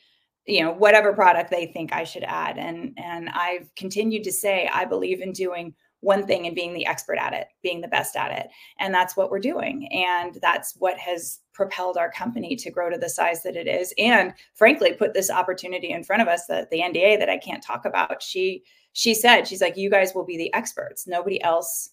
you 0.49 0.61
know 0.61 0.71
whatever 0.71 1.11
product 1.11 1.51
they 1.51 1.65
think 1.65 1.91
i 1.91 2.05
should 2.05 2.23
add 2.23 2.57
and 2.57 2.93
and 2.97 3.27
i've 3.31 3.69
continued 3.75 4.23
to 4.23 4.31
say 4.31 4.69
i 4.73 4.85
believe 4.85 5.19
in 5.19 5.33
doing 5.33 5.73
one 6.01 6.27
thing 6.27 6.45
and 6.45 6.55
being 6.55 6.73
the 6.73 6.85
expert 6.85 7.17
at 7.17 7.33
it, 7.33 7.47
being 7.63 7.81
the 7.81 7.87
best 7.87 8.15
at 8.15 8.31
it. 8.31 8.47
And 8.79 8.93
that's 8.93 9.17
what 9.17 9.31
we're 9.31 9.39
doing. 9.39 9.89
And 9.91 10.37
that's 10.41 10.75
what 10.77 10.97
has 10.97 11.39
propelled 11.53 11.97
our 11.97 12.11
company 12.11 12.55
to 12.55 12.71
grow 12.71 12.89
to 12.89 12.97
the 12.97 13.09
size 13.09 13.43
that 13.43 13.55
it 13.55 13.67
is. 13.67 13.93
And 13.97 14.33
frankly, 14.53 14.93
put 14.93 15.13
this 15.13 15.31
opportunity 15.31 15.91
in 15.91 16.03
front 16.03 16.21
of 16.21 16.27
us 16.27 16.45
that 16.47 16.69
the 16.69 16.81
NDA 16.81 17.17
that 17.19 17.29
I 17.29 17.37
can't 17.37 17.63
talk 17.63 17.85
about. 17.85 18.21
She 18.21 18.63
she 18.93 19.13
said, 19.13 19.47
she's 19.47 19.61
like, 19.61 19.77
you 19.77 19.91
guys 19.91 20.13
will 20.15 20.25
be 20.25 20.37
the 20.37 20.51
experts. 20.55 21.05
Nobody 21.05 21.39
else 21.43 21.91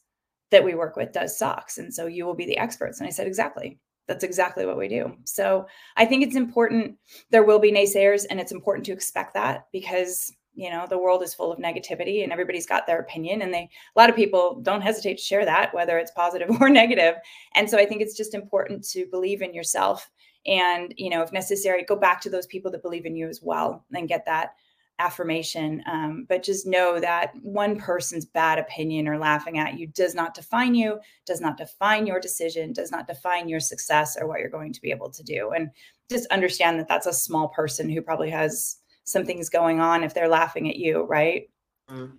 that 0.51 0.65
we 0.65 0.75
work 0.75 0.97
with 0.97 1.13
does 1.13 1.37
socks. 1.37 1.77
And 1.77 1.93
so 1.93 2.07
you 2.07 2.25
will 2.25 2.35
be 2.35 2.47
the 2.47 2.57
experts. 2.57 2.99
And 2.99 3.07
I 3.07 3.11
said, 3.11 3.27
exactly. 3.27 3.79
That's 4.07 4.25
exactly 4.25 4.65
what 4.65 4.79
we 4.79 4.89
do. 4.89 5.15
So 5.25 5.67
I 5.97 6.07
think 6.07 6.23
it's 6.23 6.37
important. 6.37 6.97
There 7.31 7.45
will 7.45 7.59
be 7.59 7.73
naysayers, 7.73 8.25
and 8.29 8.41
it's 8.41 8.53
important 8.53 8.87
to 8.87 8.93
expect 8.93 9.35
that 9.35 9.67
because 9.73 10.33
you 10.55 10.71
know 10.71 10.87
the 10.89 10.99
world 10.99 11.23
is 11.23 11.35
full 11.35 11.53
of 11.53 11.59
negativity 11.59 12.23
and 12.23 12.33
everybody's 12.33 12.67
got 12.67 12.87
their 12.87 13.01
opinion 13.01 13.43
and 13.43 13.53
they 13.53 13.69
a 13.97 13.99
lot 13.99 14.11
of 14.11 14.17
people 14.17 14.61
don't 14.63 14.81
hesitate 14.81 15.19
to 15.19 15.25
share 15.25 15.45
that 15.45 15.75
whether 15.75 15.99
it's 15.99 16.11
positive 16.13 16.51
or 16.61 16.69
negative. 16.69 17.15
And 17.55 17.69
so 17.69 17.79
i 17.79 17.85
think 17.85 18.01
it's 18.01 18.17
just 18.17 18.35
important 18.35 18.85
to 18.91 19.07
believe 19.11 19.43
in 19.43 19.55
yourself 19.55 20.11
and 20.47 20.95
you 20.97 21.11
know 21.11 21.23
if 21.23 21.33
necessary 21.33 21.85
go 21.85 21.97
back 21.97 22.21
to 22.21 22.31
those 22.31 22.47
people 22.47 22.71
that 22.71 22.83
believe 22.83 23.07
in 23.07 23.17
you 23.17 23.29
as 23.29 23.41
well 23.43 23.85
and 23.95 24.09
get 24.09 24.25
that 24.27 24.55
affirmation. 24.99 25.83
Um, 25.87 26.27
but 26.29 26.43
just 26.43 26.67
know 26.67 27.01
that 27.01 27.33
one 27.43 27.77
person's 27.79 28.25
bad 28.25 28.59
opinion 28.59 29.09
or 29.09 29.19
laughing 29.19 29.59
at 29.59 29.79
you 29.79 29.89
does 29.89 30.15
not 30.15 30.35
define 30.35 30.75
you 30.75 31.01
does 31.27 31.41
not 31.41 31.57
define 31.57 32.07
your 32.07 32.21
decision 32.21 32.73
does 32.73 32.93
not 32.93 33.07
define 33.07 33.49
your 33.49 33.61
success 33.61 34.17
or 34.19 34.29
what 34.29 34.41
you're 34.41 34.49
going 34.49 34.73
to 34.73 34.81
be 34.81 34.91
able 34.91 35.11
to 35.11 35.23
do. 35.23 35.51
And 35.51 35.71
just 36.11 36.27
understand 36.31 36.79
that 36.79 36.89
that's 36.89 37.07
a 37.07 37.13
small 37.13 37.49
person 37.49 37.89
who 37.89 38.03
probably 38.03 38.31
has 38.31 38.77
something's 39.05 39.49
going 39.49 39.81
on 39.81 40.03
if 40.03 40.15
they're 40.15 40.29
laughing 40.29 40.69
at 40.69 40.77
you, 40.77 41.05
right? 41.05 41.49
Mm. 41.91 42.13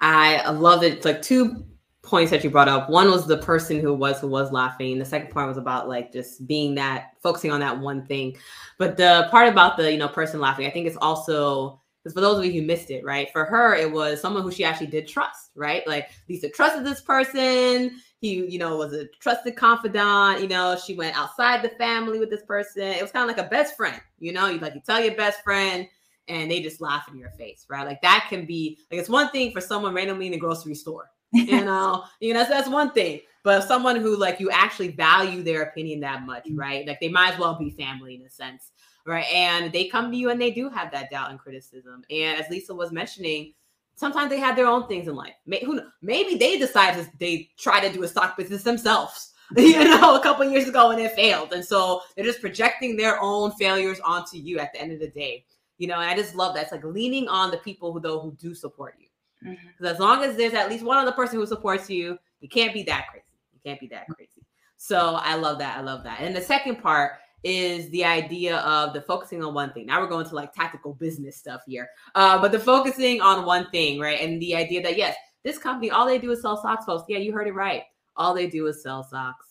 I 0.00 0.48
love 0.50 0.82
it. 0.82 1.04
Like 1.04 1.22
two 1.22 1.64
points 2.02 2.30
that 2.30 2.42
you 2.42 2.50
brought 2.50 2.68
up. 2.68 2.88
One 2.88 3.10
was 3.10 3.26
the 3.26 3.36
person 3.36 3.80
who 3.80 3.92
was 3.92 4.20
who 4.20 4.28
was 4.28 4.52
laughing. 4.52 4.98
The 4.98 5.04
second 5.04 5.30
part 5.30 5.48
was 5.48 5.58
about 5.58 5.88
like 5.88 6.12
just 6.12 6.46
being 6.46 6.74
that 6.76 7.12
focusing 7.22 7.52
on 7.52 7.60
that 7.60 7.78
one 7.78 8.06
thing. 8.06 8.36
But 8.78 8.96
the 8.96 9.28
part 9.30 9.48
about 9.48 9.76
the 9.76 9.92
you 9.92 9.98
know 9.98 10.08
person 10.08 10.40
laughing, 10.40 10.66
I 10.66 10.70
think 10.70 10.86
it's 10.86 10.96
also 10.96 11.80
because 12.02 12.14
for 12.14 12.22
those 12.22 12.38
of 12.38 12.44
you 12.46 12.60
who 12.60 12.66
missed 12.66 12.90
it, 12.90 13.04
right? 13.04 13.30
For 13.30 13.44
her, 13.44 13.74
it 13.74 13.90
was 13.90 14.20
someone 14.20 14.42
who 14.42 14.50
she 14.50 14.64
actually 14.64 14.86
did 14.86 15.06
trust, 15.06 15.50
right? 15.54 15.86
Like 15.86 16.08
Lisa 16.30 16.48
trusted 16.48 16.84
this 16.84 17.02
person. 17.02 18.00
He, 18.22 18.46
you 18.46 18.58
know, 18.58 18.76
was 18.76 18.94
a 18.94 19.06
trusted 19.20 19.56
confidant. 19.56 20.40
You 20.40 20.48
know, 20.48 20.76
she 20.76 20.94
went 20.94 21.16
outside 21.16 21.62
the 21.62 21.70
family 21.70 22.18
with 22.18 22.30
this 22.30 22.42
person. 22.42 22.82
It 22.82 23.02
was 23.02 23.10
kind 23.10 23.28
of 23.28 23.36
like 23.36 23.44
a 23.44 23.50
best 23.50 23.76
friend. 23.76 24.00
You 24.18 24.32
know, 24.32 24.46
you 24.46 24.58
like 24.58 24.74
you 24.74 24.80
tell 24.80 25.00
your 25.00 25.14
best 25.14 25.42
friend 25.42 25.86
and 26.30 26.50
they 26.50 26.60
just 26.60 26.80
laugh 26.80 27.08
in 27.08 27.18
your 27.18 27.30
face, 27.30 27.66
right? 27.68 27.86
Like 27.86 28.00
that 28.02 28.26
can 28.28 28.46
be 28.46 28.78
like 28.90 29.00
it's 29.00 29.08
one 29.08 29.30
thing 29.30 29.52
for 29.52 29.60
someone 29.60 29.92
randomly 29.94 30.26
in 30.26 30.32
the 30.32 30.38
grocery 30.38 30.74
store, 30.74 31.10
you 31.32 31.64
know, 31.64 32.04
you 32.20 32.32
know, 32.32 32.40
that's, 32.40 32.50
that's 32.50 32.68
one 32.68 32.92
thing. 32.92 33.20
But 33.42 33.66
someone 33.66 33.96
who 33.96 34.16
like 34.16 34.38
you 34.38 34.50
actually 34.50 34.88
value 34.88 35.42
their 35.42 35.62
opinion 35.62 36.00
that 36.00 36.24
much, 36.24 36.46
mm. 36.46 36.58
right? 36.58 36.86
Like 36.86 37.00
they 37.00 37.08
might 37.08 37.34
as 37.34 37.38
well 37.38 37.58
be 37.58 37.70
family 37.70 38.14
in 38.14 38.22
a 38.22 38.30
sense, 38.30 38.70
right? 39.06 39.26
And 39.32 39.72
they 39.72 39.88
come 39.88 40.10
to 40.10 40.16
you 40.16 40.30
and 40.30 40.40
they 40.40 40.50
do 40.50 40.68
have 40.68 40.92
that 40.92 41.10
doubt 41.10 41.30
and 41.30 41.38
criticism. 41.38 42.04
And 42.10 42.40
as 42.40 42.50
Lisa 42.50 42.74
was 42.74 42.92
mentioning, 42.92 43.54
sometimes 43.94 44.30
they 44.30 44.38
have 44.38 44.56
their 44.56 44.66
own 44.66 44.86
things 44.88 45.08
in 45.08 45.14
life. 45.14 45.34
Maybe, 45.46 45.66
who, 45.66 45.80
maybe 46.02 46.36
they 46.36 46.58
decide 46.58 47.08
they 47.18 47.48
try 47.58 47.80
to 47.80 47.92
do 47.92 48.02
a 48.02 48.08
stock 48.08 48.36
business 48.36 48.62
themselves, 48.62 49.32
you 49.56 49.84
know, 49.84 50.16
a 50.16 50.22
couple 50.22 50.44
years 50.50 50.68
ago 50.68 50.90
and 50.90 51.00
it 51.00 51.12
failed. 51.12 51.52
And 51.52 51.64
so 51.64 52.02
they're 52.14 52.24
just 52.24 52.40
projecting 52.40 52.96
their 52.96 53.20
own 53.20 53.52
failures 53.52 54.00
onto 54.00 54.36
you 54.36 54.58
at 54.58 54.72
the 54.72 54.80
end 54.80 54.92
of 54.92 55.00
the 55.00 55.08
day. 55.10 55.44
You 55.80 55.88
know, 55.88 55.94
and 55.94 56.10
I 56.10 56.14
just 56.14 56.34
love 56.34 56.54
that. 56.54 56.64
It's 56.64 56.72
like 56.72 56.84
leaning 56.84 57.26
on 57.26 57.50
the 57.50 57.56
people 57.56 57.92
who 57.92 58.00
though 58.00 58.20
who 58.20 58.32
do 58.32 58.54
support 58.54 58.94
you. 58.98 59.06
Because 59.42 59.58
mm-hmm. 59.58 59.86
as 59.86 59.98
long 59.98 60.22
as 60.22 60.36
there's 60.36 60.52
at 60.52 60.68
least 60.68 60.84
one 60.84 60.98
other 60.98 61.12
person 61.12 61.38
who 61.38 61.46
supports 61.46 61.88
you, 61.88 62.18
you 62.40 62.48
can't 62.48 62.74
be 62.74 62.82
that 62.84 63.06
crazy. 63.10 63.24
You 63.54 63.60
can't 63.64 63.80
be 63.80 63.88
that 63.88 64.06
crazy. 64.08 64.44
So 64.76 65.18
I 65.22 65.36
love 65.36 65.58
that. 65.58 65.78
I 65.78 65.80
love 65.80 66.04
that. 66.04 66.20
And 66.20 66.36
the 66.36 66.40
second 66.40 66.82
part 66.82 67.12
is 67.42 67.88
the 67.90 68.04
idea 68.04 68.58
of 68.58 68.92
the 68.92 69.00
focusing 69.00 69.42
on 69.42 69.54
one 69.54 69.72
thing. 69.72 69.86
Now 69.86 70.02
we're 70.02 70.08
going 70.08 70.26
to 70.26 70.34
like 70.34 70.52
tactical 70.52 70.92
business 70.92 71.36
stuff 71.36 71.62
here. 71.66 71.88
Uh, 72.14 72.38
but 72.38 72.52
the 72.52 72.58
focusing 72.58 73.22
on 73.22 73.46
one 73.46 73.70
thing, 73.70 73.98
right? 73.98 74.20
And 74.20 74.40
the 74.40 74.54
idea 74.54 74.82
that 74.82 74.98
yes, 74.98 75.16
this 75.44 75.56
company, 75.56 75.90
all 75.90 76.04
they 76.04 76.18
do 76.18 76.30
is 76.30 76.42
sell 76.42 76.60
socks, 76.60 76.84
folks. 76.84 77.04
Yeah, 77.08 77.18
you 77.18 77.32
heard 77.32 77.48
it 77.48 77.54
right. 77.54 77.84
All 78.16 78.34
they 78.34 78.46
do 78.48 78.66
is 78.66 78.82
sell 78.82 79.02
socks. 79.02 79.46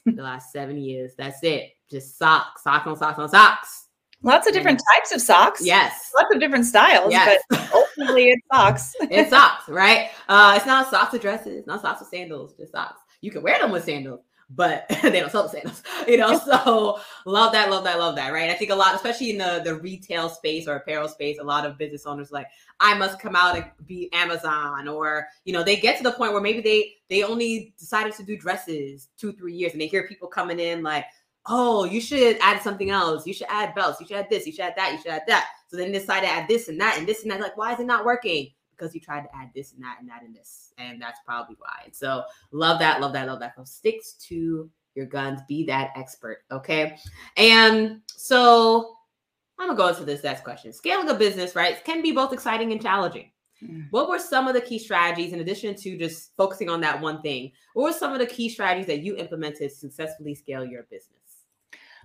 the 0.06 0.22
last 0.22 0.52
seven 0.52 0.78
years. 0.78 1.12
That's 1.16 1.42
it. 1.42 1.72
Just 1.90 2.18
socks, 2.18 2.62
socks 2.62 2.86
on 2.86 2.96
socks 2.96 3.18
on 3.18 3.28
socks. 3.28 3.83
Lots 4.24 4.46
of 4.46 4.54
different 4.54 4.82
types 4.92 5.12
of 5.12 5.20
socks. 5.20 5.60
Yes. 5.64 6.10
Lots 6.16 6.34
of 6.34 6.40
different 6.40 6.64
styles, 6.64 7.12
yes. 7.12 7.42
but 7.50 7.70
ultimately 7.74 8.30
it's 8.30 8.42
socks. 8.52 8.94
it's 9.02 9.30
socks, 9.30 9.68
right? 9.68 10.10
Uh, 10.28 10.54
it's 10.56 10.66
not 10.66 10.90
socks 10.90 11.12
with 11.12 11.22
dresses, 11.22 11.66
not 11.66 11.82
socks 11.82 12.00
with 12.00 12.08
sandals, 12.08 12.54
just 12.54 12.72
socks. 12.72 13.00
You 13.20 13.30
can 13.30 13.42
wear 13.42 13.58
them 13.58 13.70
with 13.70 13.84
sandals, 13.84 14.20
but 14.50 14.86
they 15.02 15.20
don't 15.20 15.30
sell 15.30 15.42
the 15.42 15.50
sandals, 15.50 15.82
you 16.08 16.16
know. 16.16 16.38
So 16.38 16.98
love 17.26 17.52
that, 17.52 17.70
love 17.70 17.84
that, 17.84 17.98
love 17.98 18.16
that, 18.16 18.32
right? 18.32 18.48
I 18.48 18.54
think 18.54 18.70
a 18.70 18.74
lot, 18.74 18.94
especially 18.94 19.30
in 19.30 19.38
the 19.38 19.60
the 19.62 19.74
retail 19.74 20.28
space 20.30 20.66
or 20.66 20.76
apparel 20.76 21.08
space, 21.08 21.38
a 21.38 21.44
lot 21.44 21.66
of 21.66 21.76
business 21.76 22.06
owners 22.06 22.32
like 22.32 22.48
I 22.80 22.94
must 22.94 23.20
come 23.20 23.36
out 23.36 23.56
and 23.56 23.66
be 23.86 24.10
Amazon, 24.12 24.88
or 24.88 25.26
you 25.44 25.52
know, 25.52 25.62
they 25.62 25.76
get 25.76 25.98
to 25.98 26.02
the 26.02 26.12
point 26.12 26.32
where 26.32 26.42
maybe 26.42 26.60
they 26.60 26.94
they 27.08 27.24
only 27.24 27.74
decided 27.78 28.14
to 28.14 28.22
do 28.22 28.36
dresses 28.36 29.08
two 29.18 29.32
three 29.32 29.54
years, 29.54 29.72
and 29.72 29.80
they 29.80 29.86
hear 29.86 30.08
people 30.08 30.28
coming 30.28 30.60
in 30.60 30.82
like 30.82 31.04
oh, 31.46 31.84
you 31.84 32.00
should 32.00 32.38
add 32.40 32.62
something 32.62 32.90
else. 32.90 33.26
You 33.26 33.34
should 33.34 33.48
add 33.50 33.74
belts. 33.74 34.00
You 34.00 34.06
should 34.06 34.16
add 34.16 34.30
this. 34.30 34.46
You 34.46 34.52
should 34.52 34.64
add 34.64 34.74
that. 34.76 34.92
You 34.92 34.98
should 34.98 35.12
add 35.12 35.22
that. 35.28 35.48
So 35.68 35.76
then 35.76 35.92
decide 35.92 36.20
to 36.20 36.28
add 36.28 36.48
this 36.48 36.68
and 36.68 36.80
that 36.80 36.98
and 36.98 37.06
this 37.06 37.22
and 37.22 37.30
that. 37.30 37.40
Like, 37.40 37.56
why 37.56 37.74
is 37.74 37.80
it 37.80 37.86
not 37.86 38.04
working? 38.04 38.50
Because 38.76 38.94
you 38.94 39.00
tried 39.00 39.22
to 39.22 39.36
add 39.36 39.50
this 39.54 39.72
and 39.72 39.82
that 39.82 39.98
and 40.00 40.08
that 40.08 40.22
and 40.22 40.34
this. 40.34 40.72
And 40.78 41.00
that's 41.00 41.20
probably 41.24 41.56
why. 41.58 41.90
So 41.92 42.24
love 42.52 42.78
that, 42.80 43.00
love 43.00 43.12
that, 43.12 43.26
love 43.26 43.40
that. 43.40 43.54
So 43.56 43.64
sticks 43.64 44.14
to 44.28 44.70
your 44.94 45.06
guns. 45.06 45.40
Be 45.48 45.64
that 45.66 45.90
expert. 45.96 46.44
Okay. 46.50 46.96
And 47.36 48.00
so 48.06 48.96
I'm 49.58 49.68
gonna 49.68 49.76
go 49.76 49.88
into 49.88 50.04
this 50.04 50.24
next 50.24 50.44
question. 50.44 50.72
Scaling 50.72 51.08
a 51.08 51.14
business, 51.14 51.54
right, 51.54 51.84
can 51.84 52.02
be 52.02 52.12
both 52.12 52.32
exciting 52.32 52.72
and 52.72 52.82
challenging. 52.82 53.30
Mm. 53.62 53.86
What 53.90 54.08
were 54.08 54.18
some 54.18 54.48
of 54.48 54.54
the 54.54 54.60
key 54.60 54.78
strategies 54.78 55.32
in 55.32 55.40
addition 55.40 55.74
to 55.76 55.96
just 55.96 56.32
focusing 56.36 56.68
on 56.68 56.80
that 56.80 57.00
one 57.00 57.22
thing? 57.22 57.52
What 57.74 57.84
were 57.84 57.92
some 57.92 58.12
of 58.12 58.18
the 58.18 58.26
key 58.26 58.48
strategies 58.48 58.86
that 58.86 59.00
you 59.00 59.16
implemented 59.16 59.70
to 59.70 59.76
successfully 59.76 60.34
scale 60.34 60.64
your 60.64 60.84
business? 60.90 61.23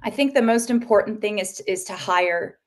I 0.03 0.09
think 0.09 0.33
the 0.33 0.41
most 0.41 0.69
important 0.69 1.21
thing 1.21 1.39
is 1.39 1.53
to, 1.53 1.71
is 1.71 1.83
to 1.85 1.93
hire 1.93 2.59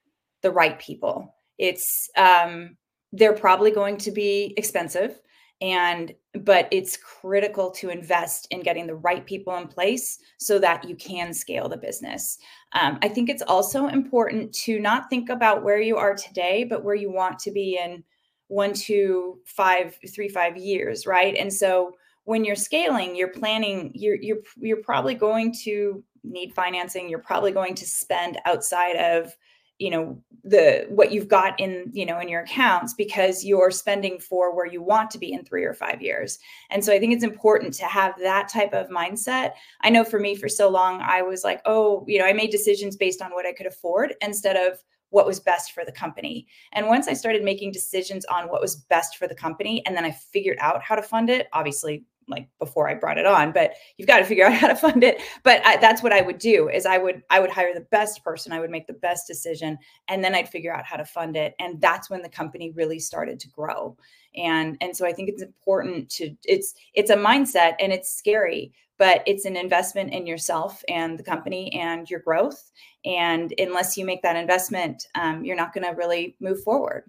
the 0.43 0.51
right 0.51 0.79
people. 0.79 1.35
It's 1.59 2.11
um, 2.17 2.77
they're 3.13 3.35
probably 3.35 3.71
going 3.71 3.97
to 3.99 4.11
be 4.11 4.55
expensive, 4.57 5.21
and 5.61 6.13
but 6.41 6.69
it's 6.71 6.97
critical 6.97 7.71
to 7.71 7.91
invest 7.91 8.49
in 8.51 8.63
getting 8.63 8.87
the 8.87 8.97
right 8.97 9.25
people 9.25 9.55
in 9.57 9.69
place 9.69 10.19
so 10.39 10.59
that 10.59 10.89
you 10.89 10.97
can 10.97 11.33
scale 11.33 11.69
the 11.69 11.77
business. 11.77 12.39
Um, 12.73 12.99
I 13.03 13.09
think 13.09 13.29
it's 13.29 13.43
also 13.43 13.87
important 13.89 14.53
to 14.65 14.81
not 14.81 15.09
think 15.11 15.29
about 15.29 15.63
where 15.63 15.81
you 15.81 15.97
are 15.97 16.15
today, 16.15 16.65
but 16.65 16.85
where 16.85 16.95
you 16.95 17.13
want 17.13 17.39
to 17.41 17.51
be 17.51 17.79
in 17.83 18.03
one, 18.49 18.73
two, 18.73 19.39
five, 19.45 19.97
three, 20.15 20.29
five 20.29 20.57
years, 20.57 21.07
right? 21.07 21.37
And 21.37 21.53
so 21.53 21.93
when 22.25 22.45
you're 22.45 22.57
scaling, 22.57 23.17
you're 23.17 23.29
planning, 23.29 23.91
you're 23.95 24.17
you're 24.17 24.43
you're 24.57 24.83
probably 24.83 25.15
going 25.15 25.55
to 25.65 26.03
need 26.25 26.55
financing. 26.55 27.09
You're 27.09 27.19
probably 27.19 27.53
going 27.53 27.75
to 27.77 27.87
spend 27.87 28.39
outside 28.45 28.97
of 28.97 29.37
you 29.79 29.91
know 29.91 30.23
the 30.45 30.87
what 30.91 31.13
you've 31.13 31.29
got 31.29 31.59
in 31.59 31.91
you 31.93 32.07
know 32.07 32.21
in 32.21 32.29
your 32.29 32.43
accounts 32.43 32.95
because 32.95 33.45
you're 33.45 33.71
spending 33.71 34.19
for 34.19 34.55
where 34.55 34.67
you 34.67 34.83
want 34.83 35.11
to 35.11 35.19
be 35.19 35.33
in 35.33 35.45
3 35.45 35.65
or 35.65 35.75
5 35.75 36.01
years. 36.01 36.39
And 36.71 36.85
so 36.85 36.93
I 36.93 36.99
think 36.99 37.13
it's 37.13 37.25
important 37.25 37.75
to 37.75 37.87
have 37.87 38.15
that 38.21 38.49
type 38.49 38.75
of 38.75 38.91
mindset. 38.91 39.53
I 39.81 39.91
know 39.91 40.05
for 40.05 40.21
me 40.21 40.37
for 40.37 40.49
so 40.49 40.69
long 40.69 41.01
I 41.01 41.23
was 41.23 41.43
like, 41.43 41.63
"Oh, 41.65 42.05
you 42.07 42.19
know, 42.19 42.27
I 42.27 42.33
made 42.33 42.51
decisions 42.51 42.97
based 42.97 43.23
on 43.23 43.33
what 43.33 43.47
I 43.47 43.53
could 43.53 43.67
afford 43.67 44.15
instead 44.21 44.57
of 44.57 44.79
what 45.13 45.27
was 45.27 45.41
best 45.41 45.73
for 45.73 45.85
the 45.85 45.93
company. 45.93 46.47
And 46.73 46.89
once 46.89 47.07
I 47.07 47.13
started 47.13 47.45
making 47.45 47.73
decisions 47.73 48.25
on 48.27 48.49
what 48.49 48.63
was 48.63 48.77
best 48.77 49.19
for 49.19 49.29
the 49.29 49.35
company 49.35 49.85
and 49.85 49.95
then 49.95 50.07
I 50.07 50.11
figured 50.11 50.57
out 50.59 50.83
how 50.83 50.95
to 50.95 51.03
fund 51.03 51.29
it, 51.29 51.49
obviously 51.53 52.05
like 52.33 52.49
before 52.59 52.89
I 52.89 52.95
brought 52.95 53.19
it 53.19 53.27
on, 53.27 53.53
but 53.53 53.75
you've 53.97 54.09
got 54.09 54.19
to 54.19 54.25
figure 54.25 54.47
out 54.47 54.55
how 54.61 54.69
to 54.69 54.77
fund 54.77 55.05
it. 55.05 55.21
But 55.43 55.65
I, 55.65 55.77
that's 55.77 56.03
what 56.03 56.13
I 56.13 56.23
would 56.23 56.39
do 56.39 56.69
is 56.69 56.87
I 56.87 56.99
would 56.99 57.23
I 57.31 57.41
would 57.41 57.51
hire 57.51 57.73
the 57.75 57.87
best 57.93 58.25
person, 58.25 58.53
I 58.53 58.61
would 58.61 58.71
make 58.71 58.87
the 58.87 58.93
best 58.93 59.27
decision, 59.27 59.79
and 60.09 60.25
then 60.25 60.35
I'd 60.35 60.49
figure 60.49 60.75
out 60.75 60.85
how 60.85 60.97
to 60.97 61.05
fund 61.05 61.37
it. 61.37 61.55
And 61.61 61.81
that's 61.81 62.11
when 62.11 62.23
the 62.23 62.29
company 62.29 62.71
really 62.71 62.99
started 62.99 63.39
to 63.41 63.49
grow. 63.49 63.97
And 64.37 64.77
and 64.81 64.97
so 64.97 65.07
I 65.07 65.13
think 65.13 65.29
it's 65.29 65.43
important 65.43 66.11
to 66.11 66.35
it's 66.45 66.75
it's 66.95 67.11
a 67.11 67.17
mindset 67.17 67.75
and 67.79 67.93
it's 67.93 68.15
scary, 68.15 68.73
but 68.99 69.23
it's 69.27 69.45
an 69.45 69.57
investment 69.57 70.13
in 70.13 70.27
yourself 70.27 70.83
and 70.89 71.19
the 71.19 71.25
company 71.25 71.73
and 71.75 72.09
your 72.09 72.21
growth. 72.21 72.71
And 73.05 73.53
unless 73.59 73.97
you 73.97 74.05
make 74.05 74.23
that 74.23 74.37
investment, 74.37 75.07
um, 75.15 75.45
you're 75.45 75.57
not 75.57 75.75
going 75.75 75.85
to 75.85 75.97
really 75.97 76.37
move 76.41 76.63
forward. 76.63 77.05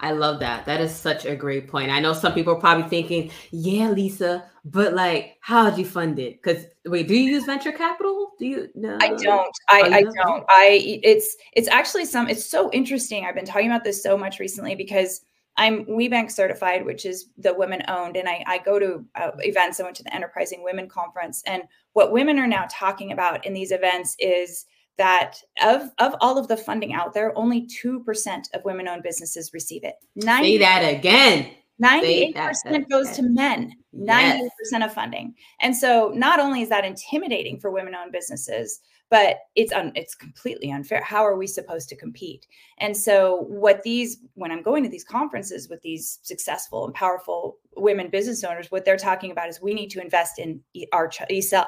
I 0.00 0.12
love 0.12 0.40
that. 0.40 0.64
That 0.64 0.80
is 0.80 0.94
such 0.94 1.26
a 1.26 1.36
great 1.36 1.68
point. 1.68 1.90
I 1.90 2.00
know 2.00 2.14
some 2.14 2.32
people 2.32 2.54
are 2.54 2.60
probably 2.60 2.88
thinking, 2.88 3.30
yeah, 3.50 3.90
Lisa, 3.90 4.44
but 4.64 4.94
like, 4.94 5.36
how 5.40 5.68
did 5.68 5.78
you 5.78 5.84
fund 5.84 6.18
it? 6.18 6.42
Because 6.42 6.64
wait, 6.86 7.06
do 7.06 7.14
you 7.14 7.30
use 7.30 7.44
venture 7.44 7.72
capital? 7.72 8.32
Do 8.38 8.46
you 8.46 8.68
no? 8.74 8.96
I 9.00 9.08
don't. 9.08 9.52
I, 9.68 9.80
I 9.80 10.02
don't. 10.02 10.44
I 10.48 11.00
it's 11.02 11.36
it's 11.52 11.68
actually 11.68 12.06
some 12.06 12.28
it's 12.28 12.44
so 12.44 12.70
interesting. 12.72 13.24
I've 13.24 13.34
been 13.34 13.44
talking 13.44 13.70
about 13.70 13.84
this 13.84 14.02
so 14.02 14.16
much 14.16 14.40
recently 14.40 14.74
because 14.74 15.20
I'm 15.56 15.84
WBENC 15.84 16.30
certified, 16.30 16.86
which 16.86 17.04
is 17.04 17.26
the 17.36 17.52
women 17.52 17.82
owned, 17.88 18.16
and 18.16 18.28
I, 18.28 18.42
I 18.46 18.58
go 18.58 18.78
to 18.78 19.04
uh, 19.14 19.32
events. 19.40 19.80
I 19.80 19.82
went 19.82 19.96
to 19.96 20.02
the 20.02 20.14
Enterprising 20.14 20.62
Women 20.62 20.88
Conference, 20.88 21.42
and 21.46 21.64
what 21.92 22.12
women 22.12 22.38
are 22.38 22.46
now 22.46 22.66
talking 22.70 23.12
about 23.12 23.44
in 23.44 23.52
these 23.52 23.72
events 23.72 24.16
is 24.18 24.64
that 25.00 25.42
of 25.64 25.90
of 25.98 26.14
all 26.20 26.36
of 26.36 26.46
the 26.46 26.58
funding 26.58 26.92
out 26.92 27.14
there, 27.14 27.36
only 27.36 27.66
two 27.66 28.04
percent 28.04 28.48
of 28.52 28.62
women-owned 28.64 29.02
businesses 29.02 29.50
receive 29.54 29.82
it. 29.82 29.94
90, 30.14 30.46
Say 30.46 30.58
that 30.58 30.80
again. 30.82 31.50
98% 31.82 32.90
goes 32.90 33.10
to 33.12 33.22
men, 33.22 33.72
98% 33.96 34.10
yes. 34.10 34.84
of 34.84 34.92
funding. 34.92 35.34
And 35.62 35.74
so 35.74 36.12
not 36.14 36.38
only 36.38 36.60
is 36.60 36.68
that 36.68 36.84
intimidating 36.84 37.58
for 37.58 37.70
women-owned 37.70 38.12
businesses, 38.12 38.80
but 39.08 39.38
it's 39.56 39.72
un, 39.72 39.90
it's 39.94 40.14
completely 40.14 40.70
unfair. 40.70 41.02
How 41.02 41.24
are 41.24 41.36
we 41.36 41.46
supposed 41.46 41.88
to 41.88 41.96
compete? 41.96 42.46
And 42.78 42.94
so 42.94 43.46
what 43.48 43.82
these 43.82 44.18
when 44.34 44.52
I'm 44.52 44.62
going 44.62 44.82
to 44.84 44.90
these 44.90 45.04
conferences 45.04 45.68
with 45.70 45.80
these 45.80 46.20
successful 46.22 46.84
and 46.84 46.94
powerful 46.94 47.56
women 47.76 48.10
business 48.10 48.44
owners, 48.44 48.70
what 48.70 48.84
they're 48.84 48.98
talking 48.98 49.30
about 49.30 49.48
is 49.48 49.60
we 49.62 49.72
need 49.72 49.88
to 49.90 50.02
invest 50.02 50.38
in 50.38 50.60
our 50.92 51.10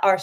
our 0.03 0.21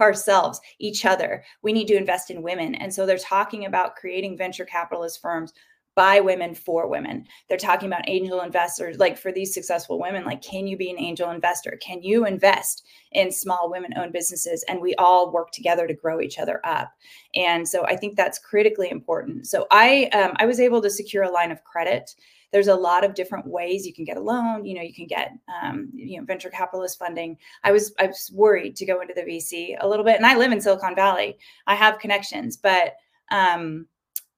ourselves, 0.00 0.60
each 0.78 1.04
other. 1.04 1.44
We 1.62 1.72
need 1.72 1.88
to 1.88 1.96
invest 1.96 2.30
in 2.30 2.42
women. 2.42 2.74
And 2.74 2.92
so 2.92 3.06
they're 3.06 3.18
talking 3.18 3.64
about 3.64 3.96
creating 3.96 4.36
venture 4.36 4.64
capitalist 4.64 5.20
firms 5.20 5.52
by 5.94 6.20
women 6.20 6.54
for 6.54 6.86
women. 6.86 7.26
They're 7.48 7.58
talking 7.58 7.88
about 7.88 8.08
angel 8.08 8.42
investors, 8.42 8.98
like 8.98 9.18
for 9.18 9.32
these 9.32 9.52
successful 9.52 9.98
women, 9.98 10.24
like, 10.24 10.42
can 10.42 10.68
you 10.68 10.76
be 10.76 10.90
an 10.90 11.00
angel 11.00 11.30
investor? 11.30 11.76
Can 11.82 12.02
you 12.04 12.24
invest 12.24 12.86
in 13.10 13.32
small 13.32 13.68
women 13.68 13.92
owned 13.96 14.12
businesses? 14.12 14.64
And 14.68 14.80
we 14.80 14.94
all 14.94 15.32
work 15.32 15.50
together 15.50 15.88
to 15.88 15.94
grow 15.94 16.20
each 16.20 16.38
other 16.38 16.60
up. 16.62 16.92
And 17.34 17.68
so 17.68 17.84
I 17.86 17.96
think 17.96 18.14
that's 18.14 18.38
critically 18.38 18.92
important. 18.92 19.48
So 19.48 19.66
I, 19.72 20.04
um, 20.12 20.34
I 20.36 20.46
was 20.46 20.60
able 20.60 20.80
to 20.82 20.90
secure 20.90 21.24
a 21.24 21.32
line 21.32 21.50
of 21.50 21.64
credit 21.64 22.14
there's 22.52 22.68
a 22.68 22.74
lot 22.74 23.04
of 23.04 23.14
different 23.14 23.46
ways 23.46 23.86
you 23.86 23.92
can 23.92 24.04
get 24.04 24.16
a 24.16 24.20
loan. 24.20 24.64
You 24.64 24.74
know, 24.74 24.82
you 24.82 24.94
can 24.94 25.06
get 25.06 25.32
um, 25.62 25.90
you 25.94 26.18
know 26.18 26.24
venture 26.24 26.50
capitalist 26.50 26.98
funding. 26.98 27.36
I 27.64 27.72
was 27.72 27.94
I 27.98 28.06
was 28.06 28.30
worried 28.34 28.76
to 28.76 28.86
go 28.86 29.00
into 29.00 29.14
the 29.14 29.22
VC 29.22 29.76
a 29.80 29.88
little 29.88 30.04
bit, 30.04 30.16
and 30.16 30.26
I 30.26 30.36
live 30.36 30.52
in 30.52 30.60
Silicon 30.60 30.94
Valley. 30.94 31.38
I 31.66 31.74
have 31.74 31.98
connections, 31.98 32.56
but 32.56 32.94
um, 33.30 33.86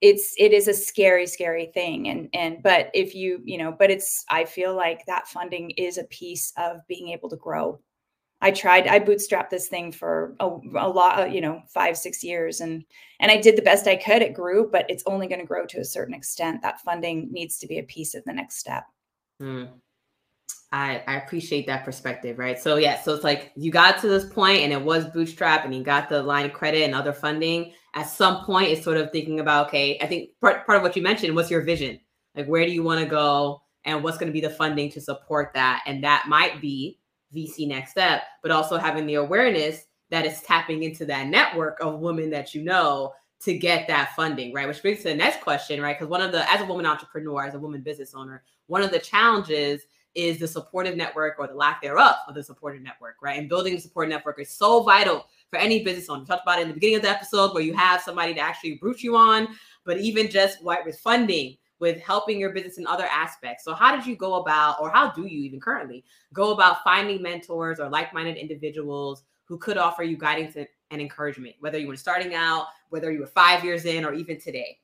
it's 0.00 0.34
it 0.38 0.52
is 0.52 0.66
a 0.68 0.74
scary 0.74 1.26
scary 1.26 1.66
thing 1.66 2.08
and 2.08 2.28
and 2.32 2.62
but 2.62 2.90
if 2.94 3.14
you 3.14 3.40
you 3.44 3.58
know 3.58 3.70
but 3.70 3.90
it's 3.90 4.24
i 4.30 4.44
feel 4.44 4.74
like 4.74 5.04
that 5.04 5.28
funding 5.28 5.70
is 5.70 5.98
a 5.98 6.04
piece 6.04 6.52
of 6.56 6.86
being 6.88 7.08
able 7.08 7.28
to 7.28 7.36
grow 7.36 7.78
I 8.42 8.50
tried, 8.50 8.86
I 8.86 9.00
bootstrapped 9.00 9.50
this 9.50 9.68
thing 9.68 9.92
for 9.92 10.34
a, 10.40 10.46
a 10.46 10.88
lot, 10.88 11.20
uh, 11.20 11.24
you 11.26 11.40
know, 11.40 11.62
five, 11.68 11.96
six 11.96 12.24
years. 12.24 12.60
And, 12.60 12.84
and 13.18 13.30
I 13.30 13.36
did 13.36 13.56
the 13.56 13.62
best 13.62 13.86
I 13.86 13.96
could. 13.96 14.22
It 14.22 14.34
grew, 14.34 14.68
but 14.70 14.86
it's 14.88 15.02
only 15.06 15.26
going 15.26 15.40
to 15.40 15.46
grow 15.46 15.66
to 15.66 15.80
a 15.80 15.84
certain 15.84 16.14
extent. 16.14 16.62
That 16.62 16.80
funding 16.80 17.28
needs 17.30 17.58
to 17.58 17.66
be 17.66 17.78
a 17.78 17.82
piece 17.82 18.14
of 18.14 18.24
the 18.24 18.32
next 18.32 18.58
step. 18.58 18.84
Mm. 19.42 19.68
I, 20.72 21.02
I 21.06 21.16
appreciate 21.16 21.66
that 21.66 21.84
perspective, 21.84 22.38
right? 22.38 22.58
So 22.58 22.76
yeah, 22.76 23.00
so 23.00 23.12
it's 23.12 23.24
like 23.24 23.50
you 23.56 23.72
got 23.72 24.00
to 24.00 24.08
this 24.08 24.24
point 24.24 24.60
and 24.60 24.72
it 24.72 24.80
was 24.80 25.04
bootstrap 25.06 25.64
and 25.64 25.74
you 25.74 25.82
got 25.82 26.08
the 26.08 26.22
line 26.22 26.46
of 26.46 26.52
credit 26.52 26.82
and 26.82 26.94
other 26.94 27.12
funding. 27.12 27.72
At 27.94 28.08
some 28.08 28.44
point, 28.44 28.68
it's 28.68 28.84
sort 28.84 28.96
of 28.96 29.10
thinking 29.10 29.40
about, 29.40 29.66
okay, 29.68 29.98
I 30.00 30.06
think 30.06 30.30
part, 30.40 30.64
part 30.64 30.78
of 30.78 30.82
what 30.82 30.94
you 30.94 31.02
mentioned 31.02 31.34
was 31.34 31.50
your 31.50 31.62
vision. 31.62 31.98
Like 32.36 32.46
where 32.46 32.64
do 32.64 32.70
you 32.70 32.84
want 32.84 33.00
to 33.00 33.06
go 33.06 33.62
and 33.84 34.04
what's 34.04 34.16
going 34.16 34.28
to 34.28 34.32
be 34.32 34.40
the 34.40 34.50
funding 34.50 34.90
to 34.92 35.00
support 35.00 35.50
that? 35.54 35.82
And 35.86 36.04
that 36.04 36.26
might 36.28 36.60
be 36.60 36.99
VC 37.34 37.66
next 37.68 37.92
step, 37.92 38.22
but 38.42 38.50
also 38.50 38.76
having 38.76 39.06
the 39.06 39.14
awareness 39.14 39.84
that 40.10 40.26
it's 40.26 40.42
tapping 40.42 40.82
into 40.82 41.04
that 41.06 41.28
network 41.28 41.78
of 41.80 42.00
women 42.00 42.30
that 42.30 42.54
you 42.54 42.62
know 42.62 43.12
to 43.40 43.56
get 43.56 43.88
that 43.88 44.14
funding, 44.14 44.52
right? 44.52 44.68
Which 44.68 44.82
brings 44.82 44.98
to 44.98 45.04
the 45.04 45.14
next 45.14 45.40
question, 45.40 45.80
right? 45.80 45.98
Because 45.98 46.10
one 46.10 46.20
of 46.20 46.32
the, 46.32 46.50
as 46.50 46.60
a 46.60 46.64
woman 46.66 46.84
entrepreneur, 46.84 47.44
as 47.44 47.54
a 47.54 47.58
woman 47.58 47.80
business 47.80 48.14
owner, 48.14 48.42
one 48.66 48.82
of 48.82 48.90
the 48.90 48.98
challenges 48.98 49.82
is 50.14 50.38
the 50.38 50.48
supportive 50.48 50.96
network 50.96 51.36
or 51.38 51.46
the 51.46 51.54
lack 51.54 51.80
thereof 51.80 52.16
of 52.26 52.34
the 52.34 52.42
supportive 52.42 52.82
network, 52.82 53.16
right? 53.22 53.38
And 53.38 53.48
building 53.48 53.74
a 53.74 53.80
support 53.80 54.08
network 54.08 54.40
is 54.40 54.50
so 54.50 54.82
vital 54.82 55.26
for 55.48 55.58
any 55.58 55.84
business 55.84 56.08
owner. 56.08 56.20
We 56.20 56.26
talked 56.26 56.42
about 56.42 56.58
it 56.58 56.62
in 56.62 56.68
the 56.68 56.74
beginning 56.74 56.96
of 56.96 57.02
the 57.02 57.10
episode 57.10 57.54
where 57.54 57.62
you 57.62 57.72
have 57.74 58.02
somebody 58.02 58.34
to 58.34 58.40
actually 58.40 58.78
root 58.82 59.02
you 59.02 59.16
on, 59.16 59.48
but 59.84 59.98
even 59.98 60.28
just 60.28 60.62
what 60.62 60.84
with 60.84 60.98
funding, 60.98 61.56
with 61.80 62.00
helping 62.00 62.38
your 62.38 62.50
business 62.50 62.78
in 62.78 62.86
other 62.86 63.06
aspects. 63.06 63.64
So, 63.64 63.74
how 63.74 63.96
did 63.96 64.06
you 64.06 64.14
go 64.14 64.34
about, 64.34 64.80
or 64.80 64.90
how 64.90 65.10
do 65.10 65.22
you 65.22 65.40
even 65.40 65.60
currently 65.60 66.04
go 66.32 66.52
about 66.52 66.84
finding 66.84 67.20
mentors 67.20 67.80
or 67.80 67.88
like 67.88 68.14
minded 68.14 68.36
individuals 68.36 69.24
who 69.46 69.58
could 69.58 69.76
offer 69.76 70.04
you 70.04 70.16
guidance 70.16 70.56
and 70.56 71.00
encouragement, 71.00 71.56
whether 71.58 71.78
you 71.78 71.88
were 71.88 71.96
starting 71.96 72.34
out, 72.34 72.66
whether 72.90 73.10
you 73.10 73.20
were 73.20 73.26
five 73.26 73.64
years 73.64 73.84
in, 73.84 74.04
or 74.04 74.14
even 74.14 74.40
today? 74.40 74.78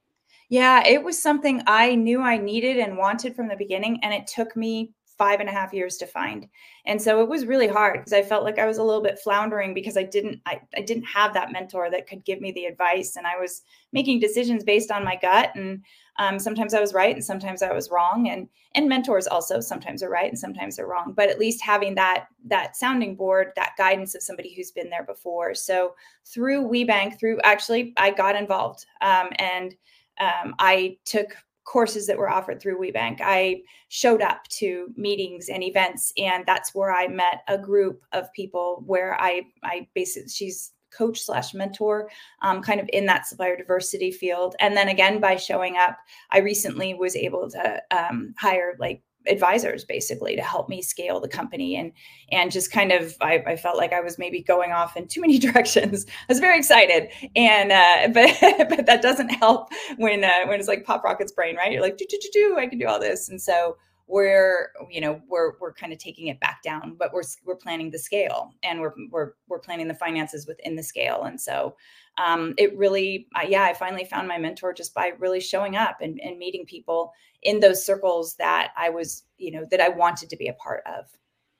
Yeah, 0.49 0.87
it 0.87 1.03
was 1.03 1.21
something 1.21 1.63
I 1.67 1.95
knew 1.95 2.23
I 2.23 2.37
needed 2.37 2.79
and 2.79 2.97
wanted 2.97 3.35
from 3.35 3.49
the 3.49 3.57
beginning. 3.57 3.99
And 4.03 4.15
it 4.15 4.27
took 4.27 4.57
me 4.57 4.93
five 5.19 5.41
and 5.41 5.49
a 5.49 5.53
half 5.53 5.73
years 5.73 5.97
to 5.97 6.07
find. 6.07 6.49
And 6.85 7.01
so 7.01 7.23
it 7.23 7.29
was 7.29 7.47
really 7.47 7.69
hard 7.69 8.01
because 8.01 8.13
I 8.13 8.23
felt 8.23 8.45
like 8.45 8.59
I 8.59 8.67
was 8.67 8.79
a 8.79 8.83
little 8.83 9.03
bit 9.03 9.19
floundering 9.19 9.75
because 9.75 9.97
I 9.97 10.03
didn't 10.03 10.41
I, 10.47 10.61
I 10.77 10.83
didn't 10.83 11.05
have 11.05 11.33
that 11.35 11.53
mentor 11.53 11.91
that 11.91 12.07
could 12.07 12.25
give 12.25 12.41
me 12.41 12.53
the 12.53 12.67
advice. 12.67 13.17
And 13.17 13.27
I 13.27 13.37
was 13.39 13.63
making 13.93 14.21
decisions 14.21 14.63
based 14.63 14.91
on 14.91 15.05
my 15.05 15.17
gut. 15.17 15.53
And 15.55 15.83
um, 16.19 16.39
sometimes 16.39 16.75
I 16.75 16.81
was 16.81 16.95
right 16.95 17.15
and 17.15 17.25
sometimes 17.25 17.63
I 17.63 17.73
was 17.73 17.91
wrong. 17.91 18.29
And 18.29 18.49
and 18.75 18.89
mentors 18.89 19.27
also 19.27 19.61
sometimes 19.61 20.03
are 20.03 20.11
right 20.11 20.31
and 20.31 20.39
sometimes 20.39 20.77
they're 20.77 20.87
wrong. 20.87 21.15
But 21.17 21.31
at 21.31 21.39
least 21.39 21.63
having 21.63 21.95
that 21.95 22.27
that 22.47 22.77
sounding 22.77 23.17
board, 23.17 23.53
that 23.57 23.73
guidance 23.79 24.15
of 24.15 24.23
somebody 24.23 24.55
who's 24.55 24.71
been 24.71 24.91
there 24.91 25.05
before. 25.05 25.55
So 25.55 25.95
through 26.27 26.69
WBENC, 26.69 27.19
through 27.19 27.41
actually 27.43 27.95
I 27.97 28.11
got 28.11 28.37
involved 28.37 28.87
um, 29.01 29.29
and 29.39 29.75
um, 30.21 30.55
I 30.59 30.97
took 31.05 31.37
courses 31.67 32.07
that 32.07 32.17
were 32.17 32.31
offered 32.31 32.61
through 32.61 32.79
WBENC. 32.79 33.19
I 33.21 33.63
showed 33.89 34.23
up 34.23 34.45
to 34.49 34.89
meetings 34.97 35.49
and 35.51 35.63
events, 35.63 36.13
and 36.17 36.47
that's 36.47 36.75
where 36.75 36.93
I 36.93 37.09
met 37.09 37.43
a 37.49 37.59
group 37.59 38.01
of 38.13 38.33
people 38.33 38.83
where 38.87 39.21
I 39.21 39.43
I 39.63 39.87
basically 39.95 40.31
she's 40.31 40.73
coach 40.97 41.21
slash 41.21 41.53
mentor 41.53 42.09
um, 42.43 42.63
kind 42.63 42.81
of 42.81 42.89
in 42.93 43.05
that 43.07 43.27
supplier 43.27 43.57
diversity 43.57 44.11
field 44.11 44.55
and 44.61 44.77
then 44.77 44.89
again 44.89 45.21
by 45.21 45.37
showing 45.37 45.77
up 45.77 45.99
i 46.31 46.39
recently 46.39 46.95
was 46.95 47.17
able 47.17 47.51
to 47.51 47.83
um, 47.91 48.33
hire 48.39 48.77
like 48.79 49.03
advisors 49.29 49.85
basically 49.85 50.37
to 50.37 50.43
help 50.43 50.69
me 50.69 50.83
scale 50.83 51.21
the 51.21 51.29
company 51.29 51.77
and 51.77 51.93
and 52.33 52.51
just 52.51 52.73
kind 52.73 52.93
of 52.93 53.17
I, 53.21 53.43
I, 53.47 53.57
felt 53.57 53.77
like 53.77 53.93
I 53.93 54.01
was 54.01 54.19
maybe 54.19 54.43
going 54.43 54.73
off 54.73 54.97
in 54.97 55.07
too 55.07 55.21
many 55.21 55.39
directions. 55.47 56.07
I 56.09 56.25
was 56.29 56.41
very 56.41 56.59
excited, 56.59 57.09
and 57.35 57.73
uh, 57.73 58.09
but 58.15 58.69
but 58.69 58.87
that 58.87 59.03
doesn't 59.03 59.29
help 59.29 59.69
when 59.97 60.25
uh, 60.25 60.47
when 60.47 60.59
it's 60.59 60.69
like 60.69 60.85
pop 60.85 61.05
rockets 61.05 61.33
brain, 61.33 61.57
right? 61.57 61.73
You're 61.73 61.83
like 61.83 61.97
do 61.97 62.07
do 62.09 62.19
do 62.21 62.29
do 62.33 62.57
I 62.59 62.67
can 62.67 62.79
do 62.79 62.87
all 62.87 63.01
this, 63.01 63.29
and 63.29 63.41
so 63.41 63.77
we're 64.09 64.71
you 64.89 65.01
know 65.01 65.21
we're 65.29 65.53
we're 65.61 65.73
kind 65.73 65.93
of 65.93 65.99
taking 65.99 66.29
it 66.29 66.39
back 66.39 66.63
down 66.63 66.95
but 66.99 67.13
we're 67.13 67.23
we're 67.45 67.57
planning 67.57 67.91
the 67.91 67.99
scale 67.99 68.53
and 68.63 68.81
we're 68.81 68.95
we're 69.11 69.33
we're 69.49 69.59
planning 69.59 69.89
the 69.89 69.95
finances 69.95 70.47
within 70.47 70.77
the 70.77 70.83
scale 70.83 71.25
and 71.25 71.41
so 71.41 71.77
um, 72.19 72.55
it 72.57 72.77
really 72.77 73.27
uh, 73.37 73.45
yeah 73.47 73.65
i 73.65 73.75
finally 73.75 74.05
found 74.05 74.29
my 74.29 74.39
mentor 74.39 74.73
just 74.73 74.95
by 74.95 75.13
really 75.19 75.41
showing 75.41 75.77
up 75.77 75.97
and, 76.01 76.21
and 76.21 76.39
meeting 76.39 76.65
people 76.67 77.13
in 77.47 77.61
those 77.61 77.85
circles 77.85 78.35
that 78.37 78.73
i 78.77 78.91
was 78.91 79.25
you 79.39 79.51
know 79.51 79.65
that 79.71 79.81
i 79.81 79.89
wanted 79.89 80.29
to 80.29 80.37
be 80.37 80.49
a 80.49 80.55
part 80.55 80.83
of. 80.87 81.07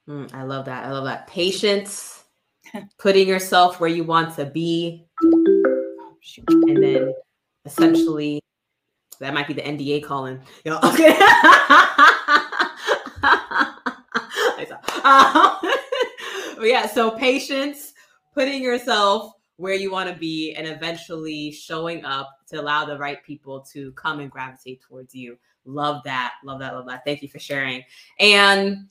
Mm, 0.09 0.35
i 0.35 0.43
love 0.43 0.65
that 0.67 0.85
i 0.85 0.91
love 0.91 1.05
that. 1.05 1.27
Patience 1.27 2.25
putting 2.99 3.29
yourself 3.29 3.81
where 3.81 3.91
you 3.91 4.05
want 4.05 4.35
to 4.37 4.45
be. 4.45 5.07
And 6.49 6.83
then 6.83 7.15
essentially 7.65 8.41
that 9.21 9.33
might 9.33 9.47
be 9.47 9.55
the 9.55 9.63
nda 9.63 10.03
calling. 10.05 10.41
Okay. 10.67 11.17
Um, 15.07 15.59
yeah, 16.63 16.87
so 16.87 17.13
patience, 17.13 17.93
putting 18.35 18.63
yourself 18.63 19.33
where 19.57 19.75
you 19.75 19.91
want 19.91 20.11
to 20.11 20.17
be, 20.17 20.53
and 20.55 20.67
eventually 20.67 21.53
showing 21.53 22.05
up 22.05 22.29
to 22.49 22.61
allow 22.61 22.85
the 22.85 22.99
right 22.99 23.23
people 23.25 23.61
to 23.73 23.93
come 23.93 24.19
and 24.21 24.31
gravitate 24.31 24.83
towards 24.83 25.15
you. 25.15 25.39
Love 25.67 26.03
that. 26.05 26.35
Love 26.45 26.61
that. 26.61 26.75
Love 26.75 26.87
that. 26.87 27.05
Thank 27.05 27.23
you 27.23 27.29
for 27.29 27.39
sharing. 27.39 27.83
And 28.19 28.91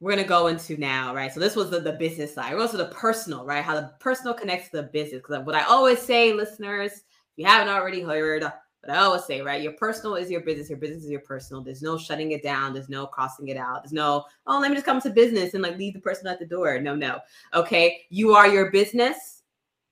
we're 0.00 0.12
gonna 0.12 0.26
go 0.26 0.46
into 0.46 0.78
now, 0.78 1.14
right? 1.14 1.32
So 1.32 1.40
this 1.40 1.54
was 1.54 1.70
the, 1.70 1.78
the 1.78 1.92
business 1.92 2.34
side. 2.34 2.54
We're 2.54 2.62
also 2.62 2.78
the 2.78 2.86
personal, 2.86 3.44
right? 3.44 3.62
How 3.62 3.74
the 3.74 3.92
personal 4.00 4.32
connects 4.32 4.70
to 4.70 4.78
the 4.78 4.82
business. 4.84 5.22
Because 5.22 5.44
what 5.44 5.54
I 5.54 5.62
always 5.64 6.00
say, 6.00 6.32
listeners, 6.32 6.92
if 6.92 7.02
you 7.36 7.44
haven't 7.44 7.72
already 7.72 8.00
heard, 8.00 8.42
but 8.80 8.90
I 8.90 8.96
always 8.96 9.24
say, 9.24 9.42
right, 9.42 9.60
your 9.60 9.72
personal 9.72 10.16
is 10.16 10.30
your 10.30 10.40
business, 10.40 10.70
your 10.70 10.78
business 10.78 11.04
is 11.04 11.10
your 11.10 11.20
personal. 11.20 11.62
There's 11.62 11.82
no 11.82 11.98
shutting 11.98 12.32
it 12.32 12.42
down, 12.42 12.72
there's 12.72 12.88
no 12.88 13.06
crossing 13.06 13.48
it 13.48 13.58
out. 13.58 13.82
There's 13.82 13.92
no, 13.92 14.24
oh, 14.46 14.58
let 14.58 14.70
me 14.70 14.76
just 14.76 14.86
come 14.86 15.02
to 15.02 15.10
business 15.10 15.52
and 15.52 15.62
like 15.62 15.76
leave 15.76 15.92
the 15.92 16.00
person 16.00 16.26
at 16.28 16.38
the 16.38 16.46
door. 16.46 16.80
No, 16.80 16.94
no. 16.94 17.18
Okay. 17.52 18.06
You 18.08 18.32
are 18.32 18.48
your 18.48 18.70
business, 18.70 19.42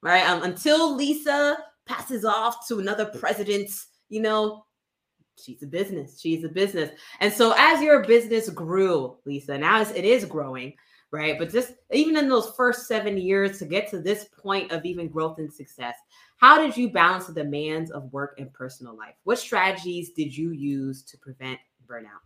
right? 0.03 0.27
Um, 0.27 0.43
until 0.43 0.97
Lisa 0.97 1.59
passes 1.85 2.25
off 2.25 2.67
to 2.69 2.79
another 2.79 3.05
president, 3.05 3.71
you 4.09 4.23
know, 4.23 4.65
she's 5.43 5.63
a 5.63 5.67
business. 5.67 6.21
She's 6.21 6.45
a 6.45 6.49
business. 6.49 6.91
And 7.21 7.33
so 7.33 7.55
as 7.57 7.83
your 7.83 8.05
business 8.05 8.49
grew, 8.51 9.17
Lisa, 9.25 9.59
now 9.59 9.81
it 9.81 10.05
is 10.05 10.25
growing, 10.25 10.75
right? 11.11 11.39
But 11.39 11.51
just 11.51 11.75
even 11.93 12.17
in 12.17 12.29
those 12.29 12.53
first 12.57 12.87
seven 12.87 13.17
years 13.17 13.59
to 13.59 13.65
get 13.65 13.89
to 13.91 14.01
this 14.01 14.27
point 14.41 14.73
of 14.73 14.85
even 14.85 15.09
growth 15.09 15.39
and 15.39 15.53
success, 15.53 15.97
how 16.37 16.59
did 16.59 16.77
you 16.77 16.91
balance 16.91 17.27
the 17.27 17.33
demands 17.33 17.91
of 17.91 18.13
work 18.13 18.37
and 18.39 18.53
personal 18.53 18.97
life? 18.97 19.15
What 19.25 19.39
strategies 19.39 20.11
did 20.11 20.37
you 20.37 20.53
use 20.53 21.03
to 21.05 21.19
prevent 21.19 21.59
burnout? 21.87 22.23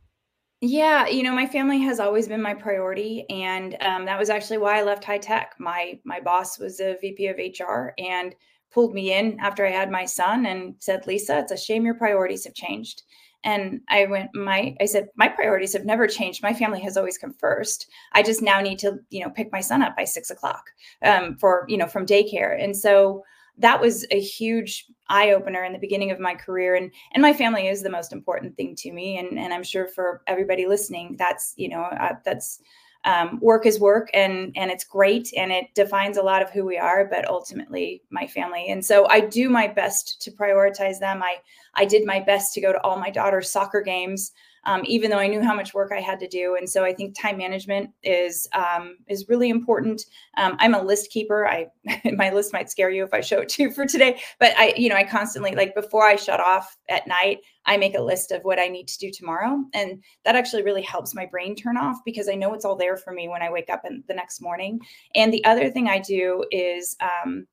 Yeah, 0.65 1.09
you 1.09 1.25
know, 1.25 1.35
my 1.35 1.47
family 1.47 1.81
has 1.81 1.99
always 1.99 2.29
been 2.29 2.41
my 2.41 2.55
priority, 2.55 3.29
and 3.29 3.77
um, 3.81 4.05
that 4.05 4.17
was 4.17 4.31
actually 4.31 4.59
why 4.59 4.79
I 4.79 4.83
left 4.83 5.03
high 5.03 5.19
tech. 5.19 5.55
My 5.59 5.99
my 6.05 6.21
boss 6.21 6.57
was 6.57 6.79
a 6.79 6.97
VP 7.01 7.27
of 7.27 7.37
HR 7.37 7.95
and 7.99 8.33
pulled 8.73 8.95
me 8.95 9.13
in 9.13 9.39
after 9.41 9.67
I 9.67 9.71
had 9.71 9.91
my 9.91 10.05
son 10.05 10.47
and 10.47 10.75
said, 10.79 11.07
"Lisa, 11.07 11.39
it's 11.41 11.53
a 11.53 11.57
shame 11.57 11.85
your 11.85 11.95
priorities 11.95 12.45
have 12.45 12.55
changed." 12.55 13.03
And 13.45 13.81
I 13.89 14.07
went, 14.07 14.31
my 14.35 14.77
I 14.81 14.87
said, 14.87 15.09
my 15.17 15.27
priorities 15.29 15.73
have 15.73 15.85
never 15.85 16.07
changed. 16.07 16.43
My 16.43 16.55
family 16.55 16.81
has 16.81 16.97
always 16.97 17.19
come 17.19 17.35
first. 17.35 17.89
I 18.13 18.23
just 18.23 18.41
now 18.41 18.61
need 18.61 18.79
to, 18.81 18.99
you 19.11 19.21
know, 19.21 19.31
pick 19.31 19.51
my 19.51 19.61
son 19.61 19.83
up 19.83 19.97
by 19.97 20.05
six 20.05 20.31
o'clock 20.31 20.71
um, 21.03 21.37
for 21.39 21.65
you 21.69 21.77
know 21.77 21.89
from 21.89 22.07
daycare, 22.07 22.63
and 22.63 22.77
so 22.77 23.25
that 23.59 23.81
was 23.81 24.07
a 24.11 24.21
huge 24.21 24.87
eye 25.09 25.33
opener 25.33 25.65
in 25.65 25.73
the 25.73 25.79
beginning 25.79 26.11
of 26.11 26.19
my 26.19 26.35
career 26.35 26.75
and 26.75 26.91
and 27.13 27.21
my 27.21 27.33
family 27.33 27.69
is 27.69 27.83
the 27.83 27.91
most 27.91 28.13
important 28.13 28.57
thing 28.57 28.75
to 28.75 28.93
me 28.93 29.19
and 29.19 29.39
and 29.39 29.53
I'm 29.53 29.63
sure 29.63 29.87
for 29.89 30.23
everybody 30.27 30.67
listening 30.67 31.17
that's 31.19 31.53
you 31.57 31.69
know 31.69 31.83
uh, 31.83 32.15
that's 32.25 32.61
um, 33.05 33.41
work 33.41 33.67
is 33.67 33.81
work 33.81 34.09
and 34.15 34.53
and 34.57 34.71
it's 34.71 34.85
great 34.85 35.33
and 35.37 35.51
it 35.51 35.75
defines 35.75 36.17
a 36.17 36.23
lot 36.23 36.43
of 36.43 36.51
who 36.51 36.65
we 36.65 36.79
are 36.79 37.05
but 37.05 37.29
ultimately 37.29 38.03
my 38.11 38.27
family. 38.27 38.69
And 38.69 38.85
so 38.85 39.09
i 39.09 39.21
do 39.21 39.49
my 39.49 39.67
best 39.67 40.21
to 40.23 40.31
prioritize 40.31 40.99
them. 41.01 41.23
I 41.23 41.37
i 41.75 41.85
did 41.85 42.07
my 42.07 42.21
best 42.21 42.55
to 42.55 42.61
go 42.61 42.73
to 42.73 42.81
all 42.83 42.99
my 42.99 43.11
daughter's 43.11 43.51
soccer 43.51 43.81
games 43.81 44.33
um, 44.65 44.83
even 44.85 45.11
though 45.11 45.19
I 45.19 45.27
knew 45.27 45.43
how 45.43 45.55
much 45.55 45.75
work 45.75 45.93
I 45.93 46.01
had 46.01 46.21
to 46.21 46.29
do. 46.29 46.57
And 46.57 46.69
so 46.69 46.85
I 46.85 46.93
think 46.93 47.19
time 47.19 47.37
management 47.37 47.91
is 48.03 48.49
um, 48.53 48.97
is 49.09 49.29
really 49.29 49.49
important. 49.49 50.05
Um, 50.37 50.57
I'm 50.61 50.75
a 50.75 50.83
list 50.83 51.11
keeper. 51.11 51.47
I 51.47 51.67
my 52.13 52.31
list 52.31 52.53
might 52.53 52.71
scare 52.71 52.91
you 52.91 53.05
if 53.05 53.13
I 53.13 53.21
show 53.21 53.41
it 53.41 53.49
to 53.51 53.65
you 53.65 53.73
for 53.73 53.87
today, 53.87 54.21
but 54.39 54.57
I 54.57 54.75
you 54.77 54.89
know 54.89 54.97
I 54.97 55.05
constantly 55.05 55.55
like 55.55 55.75
before 55.75 56.07
I 56.07 56.17
shut 56.17 56.41
off 56.41 56.77
at 56.89 57.07
night, 57.07 57.39
I 57.67 57.77
make 57.77 57.97
a 57.97 58.03
list 58.03 58.33
of 58.33 58.43
what 58.43 58.59
I 58.59 58.69
need 58.69 58.89
to 58.89 58.99
do 58.99 59.11
tomorrow, 59.11 59.63
and 59.75 60.03
that 60.25 60.37
actually 60.37 60.63
really 60.63 60.83
helps 60.83 61.15
my 61.15 61.27
brain 61.27 61.57
turn 61.57 61.77
off 61.77 61.99
because 62.05 62.29
I 62.29 62.35
know 62.35 62.55
it's 62.55 62.65
all 62.65 62.77
there 62.77 62.97
for 62.97 63.13
me 63.13 63.29
when 63.29 63.43
I 63.43 63.51
wake 63.51 63.71
up 63.71 63.83
in 63.85 64.05
the 64.09 64.15
next 64.15 64.41
morning. 64.41 64.81
And 65.15 65.33
the 65.33 65.45
other 65.45 65.71
thing 65.71 65.89
I 65.89 65.99
do 65.99 66.45
is 66.51 66.97
um, 67.01 67.47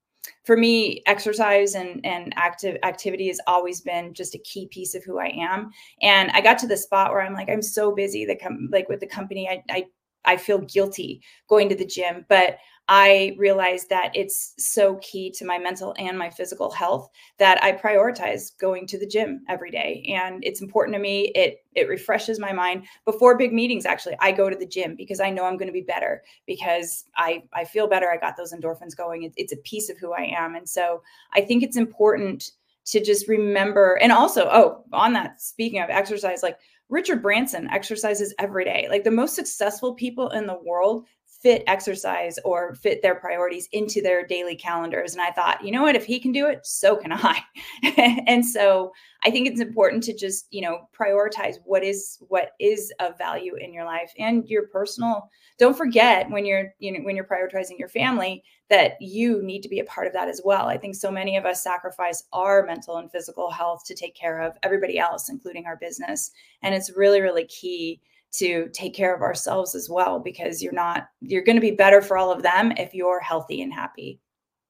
for 0.44 0.58
me 0.58 1.02
exercise 1.06 1.76
and 1.76 2.06
and 2.06 2.34
active 2.36 2.78
activity 2.84 3.28
has 3.28 3.40
always 3.48 3.82
been 3.82 4.14
just 4.14 4.36
a 4.36 4.40
key 4.40 4.68
piece 4.68 4.96
of 4.96 5.04
who 5.04 5.20
i 5.20 5.28
am. 5.28 5.72
And 6.02 6.32
i 6.32 6.42
got 6.42 6.58
to 6.60 6.68
the 6.68 6.78
spot 6.78 7.12
where 7.12 7.22
i'm 7.22 7.34
like 7.34 7.50
i'm 7.50 7.62
so 7.62 7.94
busy 7.94 8.26
that 8.26 8.42
com- 8.42 8.70
like 8.72 8.90
with 8.90 9.00
the 9.00 9.08
company 9.08 9.48
I, 9.50 9.64
I 9.70 9.86
i 10.26 10.38
feel 10.38 10.60
guilty 10.60 11.22
going 11.48 11.70
to 11.70 11.76
the 11.76 11.86
gym. 11.86 12.26
But 12.30 12.58
I 12.92 13.36
realized 13.38 13.88
that 13.90 14.12
it's 14.16 14.56
so 14.58 14.96
key 14.96 15.30
to 15.34 15.46
my 15.46 15.60
mental 15.60 15.94
and 16.00 16.18
my 16.18 16.32
physical 16.32 16.72
health 16.72 17.08
that 17.38 17.64
I 17.64 17.72
prioritize 17.72 18.58
going 18.58 18.88
to 18.88 18.98
the 18.98 19.06
gym 19.06 19.44
every 19.48 19.70
day. 19.70 20.04
And 20.10 20.44
it's 20.44 20.60
important 20.60 20.96
to 20.96 21.00
me. 21.00 21.32
It 21.36 21.64
it 21.76 21.88
refreshes 21.88 22.40
my 22.40 22.52
mind 22.52 22.88
before 23.06 23.38
big 23.38 23.54
meetings. 23.54 23.86
Actually, 23.86 24.16
I 24.20 24.32
go 24.32 24.50
to 24.50 24.56
the 24.56 24.66
gym 24.66 24.96
because 24.96 25.20
I 25.20 25.30
know 25.30 25.46
I'm 25.46 25.56
going 25.56 25.68
to 25.68 25.72
be 25.72 25.82
better 25.82 26.24
because 26.48 27.06
I 27.16 27.44
I 27.54 27.64
feel 27.64 27.88
better. 27.88 28.12
I 28.12 28.18
got 28.18 28.36
those 28.36 28.54
endorphins 28.54 28.98
going. 28.98 29.22
It, 29.22 29.34
it's 29.38 29.54
a 29.54 29.58
piece 29.58 29.90
of 29.90 30.00
who 30.00 30.14
I 30.14 30.24
am, 30.36 30.56
and 30.56 30.68
so 30.68 31.04
I 31.32 31.42
think 31.42 31.62
it's 31.62 31.78
important 31.78 32.54
to 32.86 33.04
just 33.04 33.28
remember. 33.28 34.00
And 34.02 34.12
also, 34.12 34.50
oh, 34.52 34.84
on 34.94 35.14
that, 35.14 35.40
speaking 35.40 35.80
of 35.80 35.92
exercise, 35.92 36.42
like 36.42 36.58
Richard 36.90 37.22
Branson 37.22 37.70
exercises 37.70 38.34
every 38.40 38.66
day. 38.66 38.88
Like 38.90 39.04
the 39.04 39.12
most 39.12 39.36
successful 39.36 39.94
people 39.94 40.30
in 40.30 40.48
the 40.48 40.60
world 40.66 41.06
fit 41.42 41.64
exercise 41.68 42.38
or 42.44 42.76
fit 42.76 43.02
their 43.02 43.16
priorities 43.16 43.70
into 43.72 44.02
their 44.02 44.28
daily 44.28 44.56
calendars. 44.56 45.14
And 45.14 45.22
I 45.22 45.32
thought, 45.32 45.64
you 45.64 45.72
know 45.72 45.84
what, 45.84 45.96
if 45.96 46.06
he 46.06 46.20
can 46.20 46.34
do 46.34 46.48
it, 46.48 46.66
so 46.66 46.98
can 46.98 47.14
I. 47.14 47.42
and 48.28 48.46
so 48.46 48.92
I 49.24 49.32
think 49.32 49.48
it's 49.48 49.62
important 49.62 50.04
to 50.04 50.14
just, 50.14 50.48
you 50.52 50.62
know, 50.62 50.80
prioritize 50.98 51.56
what 51.64 51.84
is 51.84 52.18
what 52.28 52.52
is 52.60 52.94
of 53.00 53.18
value 53.18 53.56
in 53.56 53.74
your 53.74 53.86
life 53.86 54.12
and 54.18 54.48
your 54.48 54.68
personal. 54.68 55.30
Don't 55.58 55.78
forget 55.78 56.30
when 56.30 56.46
you're, 56.46 56.74
you 56.80 56.92
know, 56.92 57.00
when 57.04 57.16
you're 57.16 57.26
prioritizing 57.26 57.80
your 57.80 57.90
family 57.90 58.44
that 58.70 58.94
you 59.00 59.42
need 59.42 59.62
to 59.62 59.70
be 59.70 59.80
a 59.80 59.86
part 59.86 60.08
of 60.08 60.14
that 60.14 60.28
as 60.28 60.42
well. 60.44 60.68
I 60.68 60.78
think 60.78 60.96
so 60.96 61.12
many 61.12 61.38
of 61.38 61.46
us 61.46 61.64
sacrifice 61.64 62.24
our 62.34 62.66
mental 62.66 62.98
and 62.98 63.12
physical 63.12 63.50
health 63.50 63.84
to 63.86 63.96
take 63.96 64.16
care 64.16 64.42
of 64.42 64.58
everybody 64.64 65.00
else, 65.00 65.30
including 65.30 65.66
our 65.66 65.78
business. 65.78 66.32
And 66.62 66.76
it's 66.76 66.96
really, 66.96 67.22
really 67.22 67.46
key 67.46 68.02
to 68.32 68.70
take 68.74 68.94
care 68.94 69.16
of 69.16 69.22
ourselves 69.22 69.76
as 69.76 69.90
well 69.90 70.20
because 70.20 70.62
you're 70.62 70.74
not 70.74 71.10
you're 71.22 71.44
going 71.44 71.56
to 71.56 71.62
be 71.62 71.72
better 71.72 72.02
for 72.02 72.18
all 72.18 72.32
of 72.32 72.44
them 72.44 72.72
if 72.78 72.94
you're 72.94 73.20
healthy 73.20 73.62
and 73.62 73.74
happy. 73.74 74.20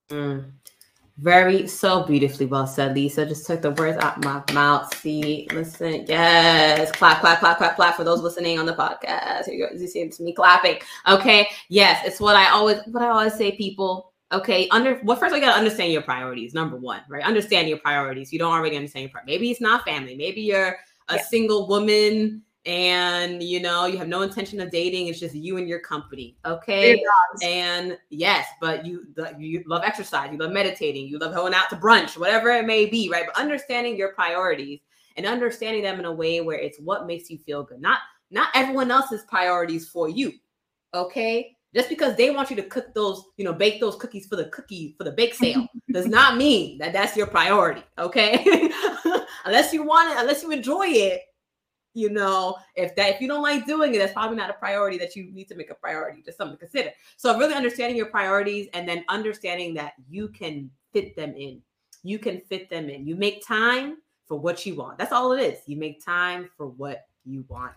Mm. 0.09 0.51
very 1.19 1.67
so 1.67 2.03
beautifully 2.03 2.45
well 2.45 2.65
said 2.65 2.95
lisa. 2.95 3.25
Just 3.25 3.45
took 3.45 3.61
the 3.61 3.71
words 3.71 3.97
out 3.97 4.17
of 4.17 4.23
my 4.23 4.41
mouth. 4.53 4.93
See 4.95 5.47
listen 5.51 6.05
yes. 6.07 6.91
Clap 6.93 7.19
clap 7.19 7.39
clap 7.39 7.57
clap 7.57 7.75
clap 7.75 7.95
for 7.95 8.03
those 8.03 8.21
listening 8.21 8.57
on 8.57 8.65
the 8.65 8.73
podcast. 8.73 9.47
You 9.47 9.87
see 9.87 9.99
it's 9.99 10.19
me 10.19 10.33
clapping? 10.33 10.77
Okay 11.07 11.47
yes 11.67 12.01
it's 12.05 12.19
what 12.19 12.35
i 12.35 12.49
always 12.49 12.79
what 12.87 13.03
i 13.03 13.09
always 13.09 13.33
say 13.33 13.55
people. 13.55 14.13
Okay 14.31 14.69
under 14.69 15.01
well 15.03 15.17
first 15.17 15.35
i 15.35 15.39
gotta 15.39 15.57
understand 15.57 15.91
your 15.91 16.03
priorities 16.03 16.53
number 16.53 16.77
one 16.77 17.01
right? 17.09 17.25
Understand 17.25 17.67
your 17.67 17.79
priorities. 17.79 18.31
You 18.31 18.39
don't 18.39 18.53
already 18.53 18.77
understand 18.77 19.03
your 19.03 19.11
priorities 19.11 19.33
maybe 19.33 19.51
it's 19.51 19.61
not 19.61 19.83
family. 19.83 20.15
Maybe 20.15 20.41
you're 20.41 20.77
a 21.09 21.15
yeah. 21.15 21.23
single 21.23 21.67
woman 21.67 22.43
and 22.65 23.41
you 23.41 23.61
know 23.61 23.85
you 23.85 23.97
have 23.97 24.07
no 24.09 24.21
intention 24.21 24.59
of 24.59 24.69
dating 24.69 25.07
it's 25.07 25.19
just 25.19 25.33
you 25.33 25.57
and 25.57 25.69
your 25.69 25.79
company 25.79 26.35
okay? 26.45 27.01
and 27.41 27.97
yes 28.09 28.47
but 28.59 28.85
you 28.85 29.05
you 29.37 29.63
love 29.65 29.81
exercise 29.85 30.29
you 30.31 30.37
love 30.37 30.51
meditating 30.51 31.07
you 31.07 31.17
love 31.17 31.33
going 31.33 31.53
out 31.53 31.69
to 31.69 31.77
brunch 31.77 32.17
whatever 32.17 32.49
it 32.49 32.65
may 32.65 32.85
be 32.85 33.09
right? 33.09 33.25
But 33.25 33.41
understanding 33.41 33.95
your 33.95 34.11
priorities 34.13 34.81
and 35.15 35.25
understanding 35.25 35.83
them 35.83 35.99
in 35.99 36.05
a 36.05 36.11
way 36.11 36.41
where 36.41 36.59
it's 36.59 36.79
what 36.79 37.07
makes 37.07 37.29
you 37.29 37.37
feel 37.37 37.63
good 37.63 37.81
not 37.81 37.99
not 38.29 38.49
everyone 38.53 38.91
else's 38.91 39.23
priorities 39.23 39.87
for 39.87 40.09
you 40.09 40.33
okay? 40.93 41.55
Just 41.73 41.87
because 41.87 42.17
they 42.17 42.31
want 42.31 42.49
you 42.49 42.55
to 42.57 42.63
cook 42.63 42.93
those 42.93 43.23
you 43.37 43.45
know 43.45 43.53
bake 43.53 43.79
those 43.79 43.95
cookies 43.95 44.27
for 44.27 44.35
the 44.35 44.45
cookie 44.45 44.95
for 44.97 45.05
the 45.05 45.11
bake 45.11 45.33
sale 45.33 45.65
does 45.93 46.07
not 46.07 46.35
mean 46.35 46.77
that 46.79 46.91
that's 46.91 47.15
your 47.15 47.27
priority 47.27 47.83
okay? 47.97 48.69
Unless 49.45 49.71
you 49.71 49.83
want 49.83 50.11
it 50.11 50.17
unless 50.19 50.43
you 50.43 50.51
enjoy 50.51 50.87
it 50.87 51.21
you 51.93 52.09
know 52.09 52.55
if 52.75 52.95
that 52.95 53.15
if 53.15 53.21
you 53.21 53.27
don't 53.27 53.41
like 53.41 53.65
doing 53.65 53.93
it 53.93 53.97
that's 53.97 54.13
probably 54.13 54.37
not 54.37 54.49
a 54.49 54.53
priority 54.53 54.97
that 54.97 55.15
you 55.15 55.31
need 55.31 55.47
to 55.47 55.55
make 55.55 55.71
a 55.71 55.75
priority 55.75 56.21
just 56.21 56.37
something 56.37 56.57
to 56.57 56.65
consider. 56.65 56.91
So 57.17 57.37
really 57.37 57.55
understanding 57.55 57.97
your 57.97 58.07
priorities 58.07 58.67
and 58.73 58.87
then 58.87 59.03
understanding 59.09 59.73
that 59.75 59.93
you 60.09 60.29
can 60.29 60.69
fit 60.93 61.15
them 61.15 61.33
in. 61.35 61.61
You 62.03 62.19
can 62.19 62.41
fit 62.41 62.69
them 62.69 62.89
in. 62.89 63.05
You 63.05 63.15
make 63.15 63.45
time 63.45 63.97
for 64.25 64.39
what 64.39 64.65
you 64.65 64.75
want. 64.75 64.97
That's 64.97 65.11
all 65.11 65.33
it 65.33 65.41
is. 65.41 65.59
You 65.65 65.77
make 65.77 66.03
time 66.03 66.49
for 66.55 66.67
what 66.67 67.07
you 67.25 67.43
want. 67.47 67.75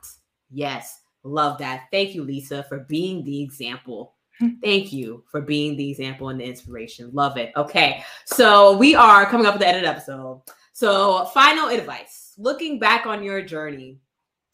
Yes. 0.51 1.01
Love 1.25 1.59
that. 1.59 1.85
Thank 1.91 2.15
you 2.15 2.23
lisa 2.23 2.65
for 2.65 2.81
being 2.81 3.25
the 3.25 3.43
example. 3.43 4.15
Thank 4.63 4.93
you 4.93 5.25
for 5.31 5.41
being 5.41 5.77
the 5.77 5.91
example 5.91 6.29
and 6.29 6.41
the 6.41 6.45
inspiration. 6.45 7.11
Love 7.13 7.37
it. 7.37 7.53
Okay. 7.57 8.05
So 8.27 8.77
we 8.77 8.95
are 8.95 9.27
coming 9.27 9.47
up 9.47 9.55
at 9.55 9.61
the 9.61 9.81
the 9.81 9.89
episode. 9.89 10.43
So, 10.75 11.27
final 11.27 11.69
advice 11.69 12.22
looking 12.39 12.79
back 12.79 13.07
on 13.07 13.23
your 13.23 13.43
journey, 13.43 13.99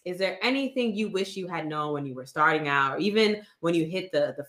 is 0.05 0.19
there 0.19 0.39
anything 0.43 0.95
you 0.95 1.11
wish 1.11 1.37
you 1.37 1.47
had 1.49 1.67
known 1.67 1.93
when 1.93 2.07
you 2.07 2.15
were 2.15 2.27
starting 2.27 2.69
out, 2.69 2.97
or 2.97 2.99
even 2.99 3.43
when 3.61 3.75
you 3.75 3.85
hit 3.85 4.11
the 4.13 4.35
the 4.37 4.47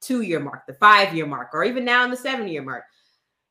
two 0.00 0.22
year 0.22 0.40
mark, 0.40 0.66
the 0.66 0.74
five 0.74 1.14
year 1.14 1.26
mark, 1.26 1.50
or 1.52 1.64
even 1.64 1.84
now 1.84 2.04
in 2.04 2.10
the 2.10 2.16
seven 2.16 2.48
year 2.48 2.62
mark, 2.62 2.84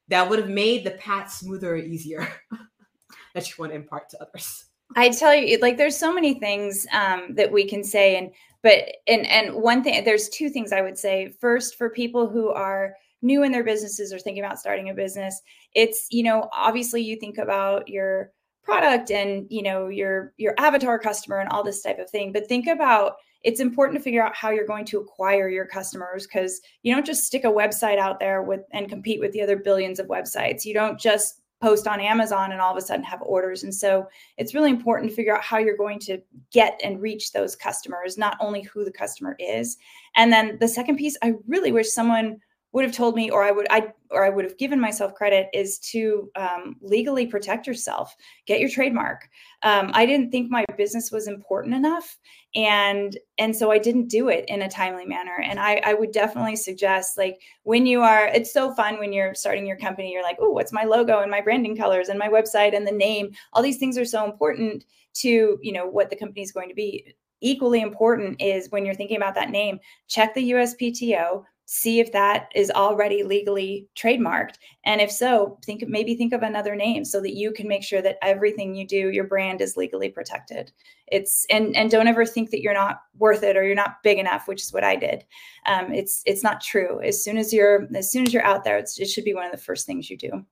that 0.08 0.28
would 0.28 0.40
have 0.40 0.50
made 0.50 0.84
the 0.84 0.92
path 0.92 1.32
smoother 1.32 1.74
or 1.74 1.78
easier 1.78 2.28
that 3.34 3.48
you 3.48 3.56
want 3.58 3.72
to 3.72 3.76
impart 3.76 4.10
to 4.10 4.22
others? 4.22 4.66
I 4.96 5.10
tell 5.10 5.36
you, 5.36 5.60
like 5.60 5.78
there's 5.78 5.98
so 5.98 6.14
many 6.14 6.40
things 6.40 6.88
um, 6.92 7.36
that 7.36 7.52
we 7.52 7.68
can 7.68 7.84
say, 7.84 8.18
and 8.18 8.32
but 8.64 8.86
and 9.08 9.26
and 9.28 9.54
one 9.54 9.84
thing, 9.84 10.04
there's 10.04 10.30
two 10.30 10.50
things 10.50 10.72
I 10.72 10.82
would 10.82 10.98
say. 10.98 11.34
First, 11.40 11.78
for 11.78 11.90
people 11.90 12.28
who 12.28 12.50
are 12.50 12.96
new 13.22 13.44
in 13.44 13.52
their 13.52 13.64
businesses 13.64 14.14
or 14.14 14.20
thinking 14.20 14.44
about 14.44 14.60
starting 14.60 14.90
a 14.90 14.94
business, 14.94 15.42
it's 15.76 16.08
you 16.10 16.24
know 16.24 16.50
obviously 16.52 17.02
you 17.02 17.18
think 17.18 17.38
about 17.38 17.88
your 17.88 18.32
product 18.64 19.12
and 19.12 19.48
you 19.50 19.64
know 19.64 19.88
your 19.88 20.34
your 20.38 20.54
avatar 20.58 21.00
customer 21.00 21.40
and 21.40 21.50
all 21.50 21.64
this 21.64 21.82
type 21.82 22.00
of 22.00 22.10
thing. 22.10 22.32
But 22.32 22.48
think 22.48 22.68
about 22.68 23.16
it's 23.44 23.60
important 23.60 23.98
to 23.98 24.04
figure 24.04 24.24
out 24.24 24.36
how 24.36 24.50
you're 24.50 24.68
going 24.68 24.86
to 24.86 25.00
acquire 25.00 25.50
your 25.50 25.66
customers 25.66 26.28
because 26.28 26.60
you 26.84 26.94
don't 26.94 27.06
just 27.06 27.24
stick 27.24 27.46
a 27.46 27.48
website 27.48 27.98
out 27.98 28.20
there 28.20 28.42
with 28.44 28.62
and 28.72 28.90
compete 28.90 29.20
with 29.20 29.32
the 29.32 29.42
other 29.42 29.56
billions 29.56 30.00
of 30.00 30.08
websites. 30.08 30.66
You 30.66 30.74
don't 30.74 31.00
just 31.00 31.42
post 31.62 31.88
on 31.88 32.00
amazon 32.00 32.54
and 32.54 32.62
all 32.62 32.72
of 32.72 32.78
a 32.78 32.82
sudden 32.82 33.04
have 33.04 33.22
orders. 33.22 33.64
And 33.64 33.74
so 33.74 34.08
it's 34.38 34.54
really 34.54 34.70
important 34.70 35.10
to 35.10 35.16
figure 35.16 35.36
out 35.36 35.44
how 35.44 35.58
you're 35.58 35.78
going 35.78 36.00
to 36.00 36.22
get 36.52 36.80
and 36.84 37.02
reach 37.02 37.32
those 37.32 37.56
customers 37.56 38.18
not 38.18 38.38
only 38.40 38.62
who 38.62 38.86
the 38.86 38.92
customer 38.92 39.36
is. 39.40 39.78
And 40.16 40.32
then 40.32 40.58
the 40.60 40.68
second 40.68 40.98
piece 40.98 41.18
i 41.22 41.34
really 41.48 41.72
wish 41.72 41.90
someone 41.90 42.40
would 42.72 42.86
have 42.86 42.94
told 42.94 43.16
me 43.16 43.30
or 43.30 43.44
i 43.44 43.52
would 43.52 43.68
i 43.70 43.92
or 44.12 44.26
i 44.26 44.30
would 44.30 44.46
have 44.46 44.58
given 44.58 44.80
myself 44.80 45.14
credit 45.14 45.48
is 45.54 45.80
to 45.80 46.30
um, 46.36 46.76
legally 46.82 47.26
protect 47.26 47.68
yourself 47.68 48.16
get 48.46 48.60
your 48.60 48.70
trademark. 48.70 49.28
Um, 49.64 49.92
i 49.94 50.06
didn't 50.06 50.32
think 50.32 50.50
my 50.50 50.66
business 50.78 51.12
was 51.12 51.28
important 51.28 51.76
enough 51.76 52.18
and 52.56 53.18
and 53.38 53.56
so 53.56 53.72
i 53.72 53.78
didn't 53.78 54.08
do 54.08 54.30
it 54.30 54.46
in 54.48 54.62
a 54.62 54.70
timely 54.70 55.06
manner. 55.06 55.40
And 55.44 55.60
i 55.60 55.82
i 55.86 55.94
would 55.94 56.12
definitely 56.12 56.56
suggest 56.56 57.18
like 57.18 57.42
when 57.64 57.86
you 57.86 58.02
are 58.02 58.28
it's 58.28 58.54
so 58.54 58.74
fun 58.74 59.00
when 59.00 59.14
you're 59.14 59.36
starting 59.36 59.66
your 59.66 59.78
company 59.78 60.12
you're 60.12 60.24
like 60.24 60.38
oh 60.40 60.52
what's 60.52 60.74
my 60.74 60.84
logo 60.84 61.20
and 61.20 61.32
my 61.32 61.42
branding 61.42 61.76
colors 61.76 62.10
and 62.10 62.20
my 62.20 62.30
website 62.30 62.76
and 62.76 62.88
the 62.88 62.92
name? 62.92 63.32
All 63.54 63.64
these 63.64 63.78
things 63.78 63.98
are 63.98 64.06
so 64.06 64.26
important 64.26 64.86
to 65.16 65.58
you 65.62 65.72
know 65.72 65.88
what 65.88 66.10
the 66.10 66.16
company 66.16 66.42
is 66.42 66.52
going 66.52 66.70
to 66.70 66.76
be. 66.76 67.14
Equally 67.42 67.82
important 67.82 68.42
is 68.42 68.70
when 68.70 68.86
you're 68.86 68.94
thinking 68.96 69.16
about 69.18 69.36
that 69.36 69.50
name 69.50 69.80
check 70.08 70.34
the 70.34 70.52
uspto 70.52 71.46
see 71.72 72.00
if 72.00 72.12
that 72.12 72.52
is 72.56 72.72
already 72.72 73.22
legally 73.22 73.88
trademarked. 73.96 74.56
And 74.86 75.00
if 75.02 75.12
so 75.12 75.60
think 75.64 75.84
maybe 75.88 76.16
think 76.16 76.34
of 76.34 76.42
another 76.42 76.76
name 76.76 77.06
so 77.06 77.22
that 77.22 77.36
you 77.36 77.52
can 77.52 77.68
make 77.68 77.84
sure 77.84 78.02
that 78.02 78.18
everything 78.24 78.74
you 78.74 78.88
do 78.88 79.12
your 79.12 79.26
brand 79.26 79.62
is 79.62 79.78
legally 79.78 80.10
protected. 80.10 80.72
It's 81.06 81.46
and 81.52 81.76
and 81.76 81.92
don't 81.92 82.08
ever 82.08 82.26
think 82.26 82.50
that 82.50 82.62
you're 82.62 82.74
not 82.74 83.02
worth 83.20 83.44
it 83.44 83.56
or 83.56 83.64
you're 83.64 83.76
not 83.76 84.02
big 84.02 84.18
enough 84.18 84.48
which 84.48 84.64
is 84.64 84.74
what 84.74 84.84
i 84.84 84.96
did. 84.96 85.24
Um, 85.68 85.94
it's 85.94 86.24
it's 86.26 86.42
not 86.42 86.60
true. 86.60 87.00
As 87.02 87.24
soon 87.24 87.38
as 87.38 87.54
you're 87.54 87.88
as 87.94 88.12
soon 88.12 88.26
as 88.26 88.34
you're 88.34 88.44
out 88.44 88.64
there 88.64 88.80
it 88.80 88.90
should 89.08 89.24
be 89.24 89.36
one 89.36 89.46
of 89.46 89.52
the 89.52 89.58
first 89.60 89.86
things 89.86 90.10
you 90.10 90.18
do 90.18 90.44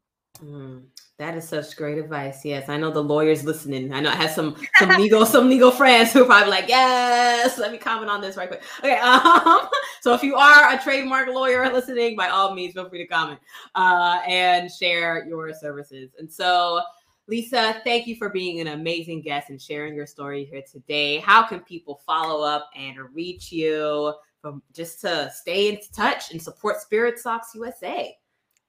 mm. 0.44 0.84
That 1.18 1.36
is 1.36 1.50
such 1.50 1.76
great 1.76 1.98
advice. 1.98 2.46
Yes, 2.46 2.70
I 2.70 2.78
know 2.78 2.92
the 2.92 3.04
lawyers 3.04 3.44
listening. 3.44 3.92
I 3.92 4.02
know 4.02 4.12
I 4.12 4.16
have 4.16 4.30
some 4.30 4.56
some 4.76 4.90
legal 4.90 5.26
some 5.26 5.50
legal 5.50 5.72
friends 5.72 6.14
who 6.14 6.22
are 6.22 6.26
probably 6.26 6.52
like, 6.52 6.68
yes. 6.68 7.58
Let 7.58 7.72
me 7.72 7.80
comment 7.80 8.12
on 8.12 8.22
this 8.22 8.38
right 8.38 8.48
quick. 8.48 8.64
Okay. 8.80 9.00
Um, 9.08 9.68
so 10.02 10.14
if 10.14 10.22
you 10.22 10.36
are 10.36 10.74
a 10.74 10.82
trademark 10.82 11.30
lawyer 11.30 11.72
listening, 11.74 12.16
by 12.16 12.28
all 12.28 12.54
means, 12.54 12.74
feel 12.74 12.88
free 12.88 13.00
to 13.00 13.08
comment 13.08 13.40
uh, 13.74 14.20
and 14.28 14.72
share 14.72 15.26
your 15.28 15.52
services. 15.54 16.12
And 16.20 16.32
so, 16.32 16.82
Lisa, 17.28 17.82
thank 17.84 18.06
you 18.06 18.16
for 18.16 18.30
being 18.30 18.60
an 18.60 18.68
amazing 18.68 19.22
guest 19.22 19.50
and 19.50 19.60
sharing 19.60 19.96
your 19.96 20.06
story 20.06 20.46
here 20.46 20.62
today. 20.72 21.18
How 21.18 21.48
can 21.48 21.62
people 21.62 22.02
follow 22.06 22.46
up 22.46 22.70
and 22.76 22.98
reach 23.14 23.52
you 23.52 24.14
from 24.40 24.62
just 24.72 25.02
to 25.02 25.32
stay 25.34 25.70
in 25.70 25.80
touch 25.94 26.32
and 26.32 26.40
support 26.40 26.80
Spirit 26.80 27.18
Sox 27.18 27.50
USA? 27.56 28.16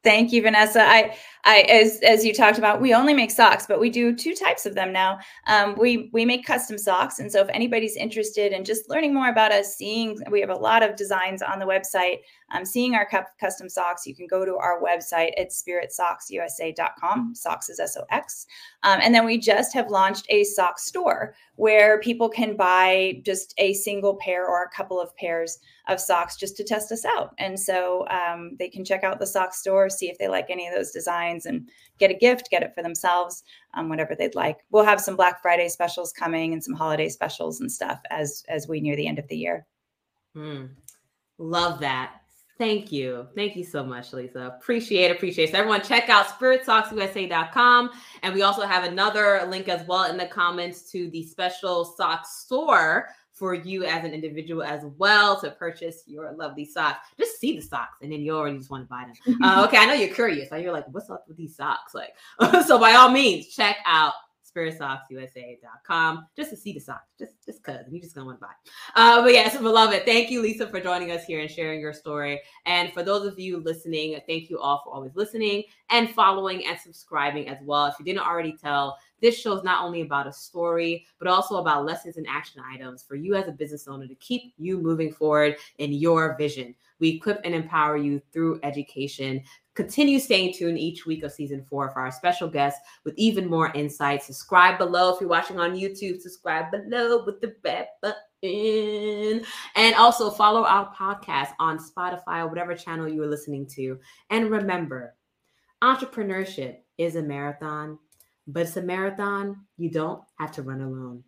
Thank 0.09 0.33
you, 0.33 0.41
Vanessa. 0.41 0.81
I, 0.81 1.15
I, 1.45 1.61
as 1.69 2.01
as 2.01 2.25
you 2.25 2.33
talked 2.33 2.57
about, 2.57 2.81
we 2.81 2.95
only 2.95 3.13
make 3.13 3.31
socks, 3.31 3.67
but 3.67 3.79
we 3.79 3.91
do 3.91 4.17
two 4.17 4.35
types 4.35 4.65
of 4.65 4.75
them 4.75 4.91
now. 4.91 5.19
Um, 5.47 5.77
we 5.79 6.09
we 6.15 6.25
make 6.25 6.47
custom 6.47 6.79
socks, 6.79 7.19
and 7.19 7.31
so 7.31 7.43
if 7.43 7.49
anybody's 7.51 7.95
interested 7.95 8.53
in 8.53 8.65
just 8.65 8.89
learning 8.89 9.13
more 9.13 9.29
about 9.29 9.53
us, 9.53 9.77
seeing 9.77 10.19
we 10.31 10.41
have 10.41 10.49
a 10.49 10.55
lot 10.55 10.83
of 10.83 10.97
designs 10.97 11.43
on 11.43 11.59
the 11.59 11.67
website. 11.67 12.21
Um, 12.51 12.65
seeing 12.65 12.95
our 12.95 13.09
custom 13.39 13.69
socks, 13.69 14.07
you 14.07 14.15
can 14.15 14.27
go 14.27 14.45
to 14.45 14.57
our 14.57 14.81
website 14.81 15.33
at 15.39 15.51
spiritsoxusa.com. 15.51 17.35
Socks 17.35 17.69
is 17.69 17.79
S 17.79 17.97
O 17.97 18.05
X. 18.11 18.47
Um, 18.83 19.01
and 19.03 19.15
then 19.15 19.27
we 19.27 19.39
just 19.39 19.75
have 19.75 19.91
launched 19.91 20.27
a 20.31 20.45
sock 20.45 20.79
store 20.79 21.35
where 21.57 22.01
people 22.01 22.29
can 22.29 22.57
buy 22.57 23.21
just 23.25 23.53
a 23.59 23.75
single 23.75 24.17
pair 24.17 24.47
or 24.47 24.63
a 24.63 24.71
couple 24.71 25.01
of 25.01 25.15
pairs 25.17 25.59
of 25.89 26.01
socks 26.01 26.37
just 26.37 26.57
to 26.57 26.65
test 26.65 26.93
us 26.93 27.05
out. 27.05 27.35
And 27.39 27.59
so 27.59 28.07
um, 28.09 28.57
they 28.59 28.69
can 28.69 28.85
check 28.85 29.05
out 29.05 29.19
the 29.19 29.27
sock 29.27 29.55
store, 29.55 29.91
see 29.91 30.09
if 30.09 30.19
they 30.19 30.29
like 30.29 30.51
any 30.51 30.69
of 30.69 30.75
those 30.75 30.91
designs, 30.91 31.47
and 31.47 31.69
get 31.99 32.11
a 32.11 32.15
gift, 32.15 32.51
get 32.51 32.63
it 32.63 32.75
for 32.75 32.83
themselves, 32.83 33.43
um, 33.75 33.89
whatever 33.89 34.15
they'd 34.15 34.35
like. 34.35 34.59
We'll 34.71 34.85
have 34.85 35.01
some 35.01 35.17
Black 35.17 35.43
Friday 35.43 35.69
specials 35.69 36.13
coming 36.13 36.53
and 36.53 36.63
some 36.63 36.75
holiday 36.75 37.09
specials 37.09 37.61
and 37.61 37.71
stuff 37.71 38.01
as 38.11 38.45
as 38.49 38.69
we 38.69 38.81
near 38.81 38.97
the 38.97 39.07
end 39.07 39.19
of 39.19 39.29
the 39.29 39.37
year. 39.37 39.67
Mm, 40.37 40.71
love 41.39 41.81
that. 41.81 42.21
Thank 42.59 42.91
you. 42.91 43.29
Thank 43.37 43.55
you 43.55 43.63
so 43.63 43.85
much, 43.85 44.13
Lisa. 44.13 44.53
Appreciate 44.59 45.13
it. 45.13 45.17
Appreciate 45.17 45.45
it. 45.45 45.53
So 45.53 45.59
everyone 45.59 45.81
check 45.81 46.09
out 46.09 46.27
spiritsoxusa.com. 46.27 47.91
And 48.25 48.35
we 48.35 48.43
also 48.43 48.63
have 48.63 48.83
another 48.83 49.47
link 49.49 49.69
as 49.69 49.87
well 49.87 50.11
in 50.11 50.17
the 50.17 50.27
comments 50.27 50.91
to 50.91 51.09
the 51.11 51.23
special 51.23 51.85
sock 51.85 52.27
store 52.27 53.11
for 53.33 53.55
you 53.55 53.85
as 53.85 54.05
an 54.05 54.13
individual 54.13 54.65
as 54.65 54.85
well 54.97 55.41
to 55.41 55.53
purchase 55.53 56.03
your 56.07 56.33
lovely 56.33 56.65
socks. 56.65 57.07
Just 57.17 57.39
see 57.39 57.55
the 57.55 57.63
socks 57.63 57.99
and 58.03 58.11
then 58.11 58.23
you 58.23 58.37
already 58.37 58.59
just 58.59 58.71
want 58.71 58.83
to 58.83 58.89
buy 58.89 59.05
them. 59.05 59.39
Uh, 59.43 59.65
okay, 59.69 59.77
I 59.77 59.87
know 59.87 59.93
you're 59.93 60.13
curious. 60.13 60.51
Like 60.51 60.65
you're 60.65 60.73
like, 60.73 60.89
what's 60.89 61.09
up 61.11 61.25
with 61.29 61.37
these 61.37 61.55
socks? 61.55 61.95
Like, 61.95 62.15
so 62.67 62.81
by 62.81 62.95
all 62.95 63.09
means, 63.09 63.55
check 63.55 63.77
out 63.87 64.15
spiritsoxusa.com 64.59 66.27
just 66.37 66.51
to 66.51 66.57
see 66.57 66.73
the 66.73 66.81
socks, 66.81 67.09
just 67.19 67.35
just 67.45 67.63
cause 67.63 67.81
you 67.91 68.01
just 68.01 68.15
gonna 68.15 68.27
want 68.27 68.41
to 68.41 68.47
buy. 68.47 68.53
Uh, 68.95 69.23
but 69.23 69.33
yes, 69.33 69.57
beloved, 69.57 70.05
thank 70.05 70.31
you, 70.31 70.43
Lisa, 70.43 70.67
for 70.69 70.81
joining 70.81 71.11
us 71.11 71.25
here 71.25 71.41
and 71.41 71.51
sharing 71.51 71.81
your 71.81 71.93
story. 71.93 72.41
And 72.67 72.93
for 72.93 73.03
those 73.03 73.27
of 73.27 73.39
you 73.39 73.59
listening, 73.59 74.19
thank 74.27 74.51
you 74.51 74.59
all 74.59 74.83
for 74.85 74.93
always 74.93 75.15
listening 75.15 75.65
and 75.91 76.11
following 76.11 76.67
and 76.67 76.79
subscribing 76.79 77.49
as 77.49 77.59
well. 77.63 77.87
If 77.87 77.95
you 77.99 78.05
didn't 78.05 78.27
already 78.27 78.53
tell, 78.53 78.99
this 79.21 79.39
show 79.39 79.57
is 79.57 79.65
not 79.65 79.85
only 79.85 80.03
about 80.03 80.27
a 80.27 80.33
story, 80.33 81.07
but 81.19 81.29
also 81.29 81.57
about 81.57 81.85
lessons 81.85 82.17
and 82.17 82.27
action 82.29 82.63
items 82.73 83.03
for 83.03 83.17
you 83.17 83.35
as 83.35 83.49
a 83.49 83.53
business 83.53 83.89
owner 83.89 84.07
to 84.07 84.15
keep 84.17 84.55
you 84.59 84.79
moving 84.79 85.13
forward 85.13 85.57
in 85.79 85.93
your 85.93 86.37
vision. 86.37 86.75
We 87.01 87.11
equip 87.11 87.41
and 87.45 87.55
empower 87.55 87.97
you 87.97 88.21
through 88.33 88.61
education. 88.63 89.43
Continue 89.79 90.19
staying 90.19 90.53
tuned 90.55 90.77
each 90.77 91.07
week 91.07 91.23
of 91.23 91.31
season 91.31 91.65
four 91.71 91.89
for 91.91 92.01
our 92.01 92.11
special 92.11 92.49
guests 92.49 92.81
with 93.05 93.15
even 93.17 93.49
more 93.49 93.71
insights. 93.77 94.27
Subscribe 94.27 94.77
below 94.77 95.15
if 95.15 95.21
you're 95.21 95.31
watching 95.31 95.61
on 95.61 95.77
YouTube. 95.77 96.21
Subscribe 96.21 96.73
below 96.73 97.25
with 97.25 97.41
the 97.41 97.55
red 97.63 97.87
button. 98.03 99.45
And 99.77 99.95
also 99.95 100.31
follow 100.31 100.65
our 100.65 100.93
podcast 100.93 101.51
on 101.61 101.79
Spotify 101.79 102.41
or 102.41 102.49
whatever 102.49 102.75
channel 102.75 103.07
you 103.07 103.23
are 103.23 103.29
listening 103.29 103.69
to. 103.77 104.01
And 104.31 104.51
remember, 104.51 105.15
entrepreneurship 105.81 106.79
is 106.99 107.15
a 107.15 107.23
marathon, 107.23 108.01
but 108.49 108.63
it's 108.63 108.77
a 108.77 108.83
marathon 108.83 109.65
you 109.77 109.93
don't 109.93 110.25
have 110.41 110.51
to 110.55 110.63
run 110.63 110.81
alone. 110.81 111.23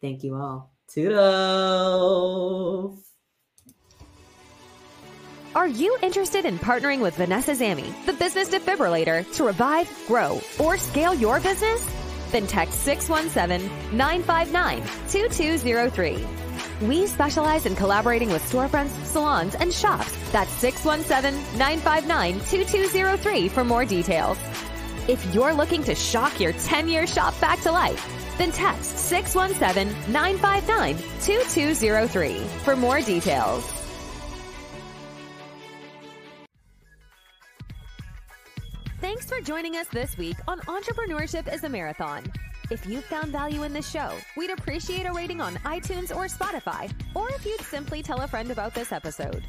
Thank 0.00 0.24
you 0.24 0.36
all. 0.36 0.72
Toodles. 0.88 2.24
Are 5.54 5.68
you 5.68 5.96
interested 6.02 6.46
in 6.46 6.58
partnering 6.58 7.00
with 7.00 7.14
Vanessa 7.14 7.52
Zamy, 7.52 7.94
the 8.06 8.12
business 8.12 8.48
defibrillator, 8.48 9.24
to 9.36 9.44
revive, 9.44 9.88
grow, 10.08 10.40
or 10.58 10.76
scale 10.76 11.14
your 11.14 11.38
business? 11.38 11.88
Then 12.32 12.48
text 12.48 12.80
617 12.80 13.70
959 13.96 14.82
2203. 15.08 16.26
We 16.88 17.06
specialize 17.06 17.66
in 17.66 17.76
collaborating 17.76 18.32
with 18.32 18.42
storefronts, 18.50 18.90
salons, 19.04 19.54
and 19.54 19.72
shops. 19.72 20.12
That's 20.32 20.50
617 20.54 21.40
959 21.56 22.40
2203 22.40 23.48
for 23.48 23.62
more 23.62 23.84
details. 23.84 24.38
If 25.06 25.32
you're 25.32 25.54
looking 25.54 25.84
to 25.84 25.94
shock 25.94 26.40
your 26.40 26.52
10 26.52 26.88
year 26.88 27.06
shop 27.06 27.40
back 27.40 27.60
to 27.60 27.70
life, 27.70 28.04
then 28.38 28.50
text 28.50 28.98
617 28.98 30.12
959 30.12 30.96
2203 31.22 32.38
for 32.64 32.74
more 32.74 33.00
details. 33.00 33.83
Thanks 39.24 39.40
for 39.40 39.52
joining 39.52 39.76
us 39.76 39.86
this 39.86 40.18
week 40.18 40.36
on 40.46 40.60
Entrepreneurship 40.60 41.50
is 41.50 41.64
a 41.64 41.68
Marathon. 41.68 42.24
If 42.70 42.84
you 42.84 43.00
found 43.00 43.32
value 43.32 43.62
in 43.62 43.72
this 43.72 43.88
show, 43.88 44.10
we'd 44.36 44.50
appreciate 44.50 45.06
a 45.06 45.12
rating 45.14 45.40
on 45.40 45.54
iTunes 45.64 46.14
or 46.14 46.26
Spotify, 46.26 46.92
or 47.14 47.30
if 47.30 47.46
you'd 47.46 47.62
simply 47.62 48.02
tell 48.02 48.20
a 48.20 48.28
friend 48.28 48.50
about 48.50 48.74
this 48.74 48.92
episode. 48.92 49.42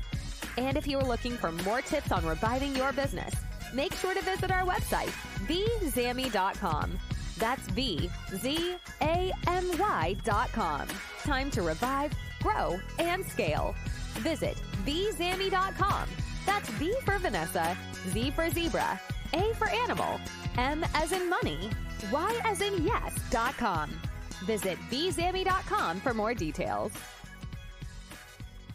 And 0.57 0.77
if 0.77 0.87
you 0.87 0.97
are 0.99 1.03
looking 1.03 1.33
for 1.33 1.51
more 1.51 1.81
tips 1.81 2.13
on 2.13 2.25
reviving 2.25 2.73
your 2.73 2.93
business, 2.93 3.33
make 3.73 3.93
sure 3.95 4.13
to 4.13 4.21
visit 4.21 4.49
our 4.49 4.63
website, 4.63 5.11
vzamy.com. 5.45 6.97
That's 7.37 7.67
V 7.71 8.09
Z 8.33 8.75
A 9.01 9.31
M 9.47 9.71
Y.com. 9.77 10.87
Time 11.23 11.51
to 11.51 11.63
revive, 11.63 12.13
grow, 12.41 12.79
and 12.97 13.25
scale. 13.25 13.75
Visit 14.19 14.55
vzamy.com. 14.85 16.07
That's 16.45 16.69
V 16.69 16.95
for 17.03 17.17
Vanessa, 17.17 17.75
Z 18.13 18.31
for 18.31 18.49
zebra, 18.49 19.01
A 19.33 19.53
for 19.55 19.69
animal, 19.69 20.19
M 20.57 20.85
as 20.93 21.11
in 21.11 21.29
money, 21.29 21.69
Y 22.11 22.41
as 22.45 22.61
in 22.61 22.83
yes.com. 22.85 23.89
Visit 24.45 24.77
vzamy.com 24.91 25.99
for 25.99 26.13
more 26.13 26.33
details. 26.33 26.91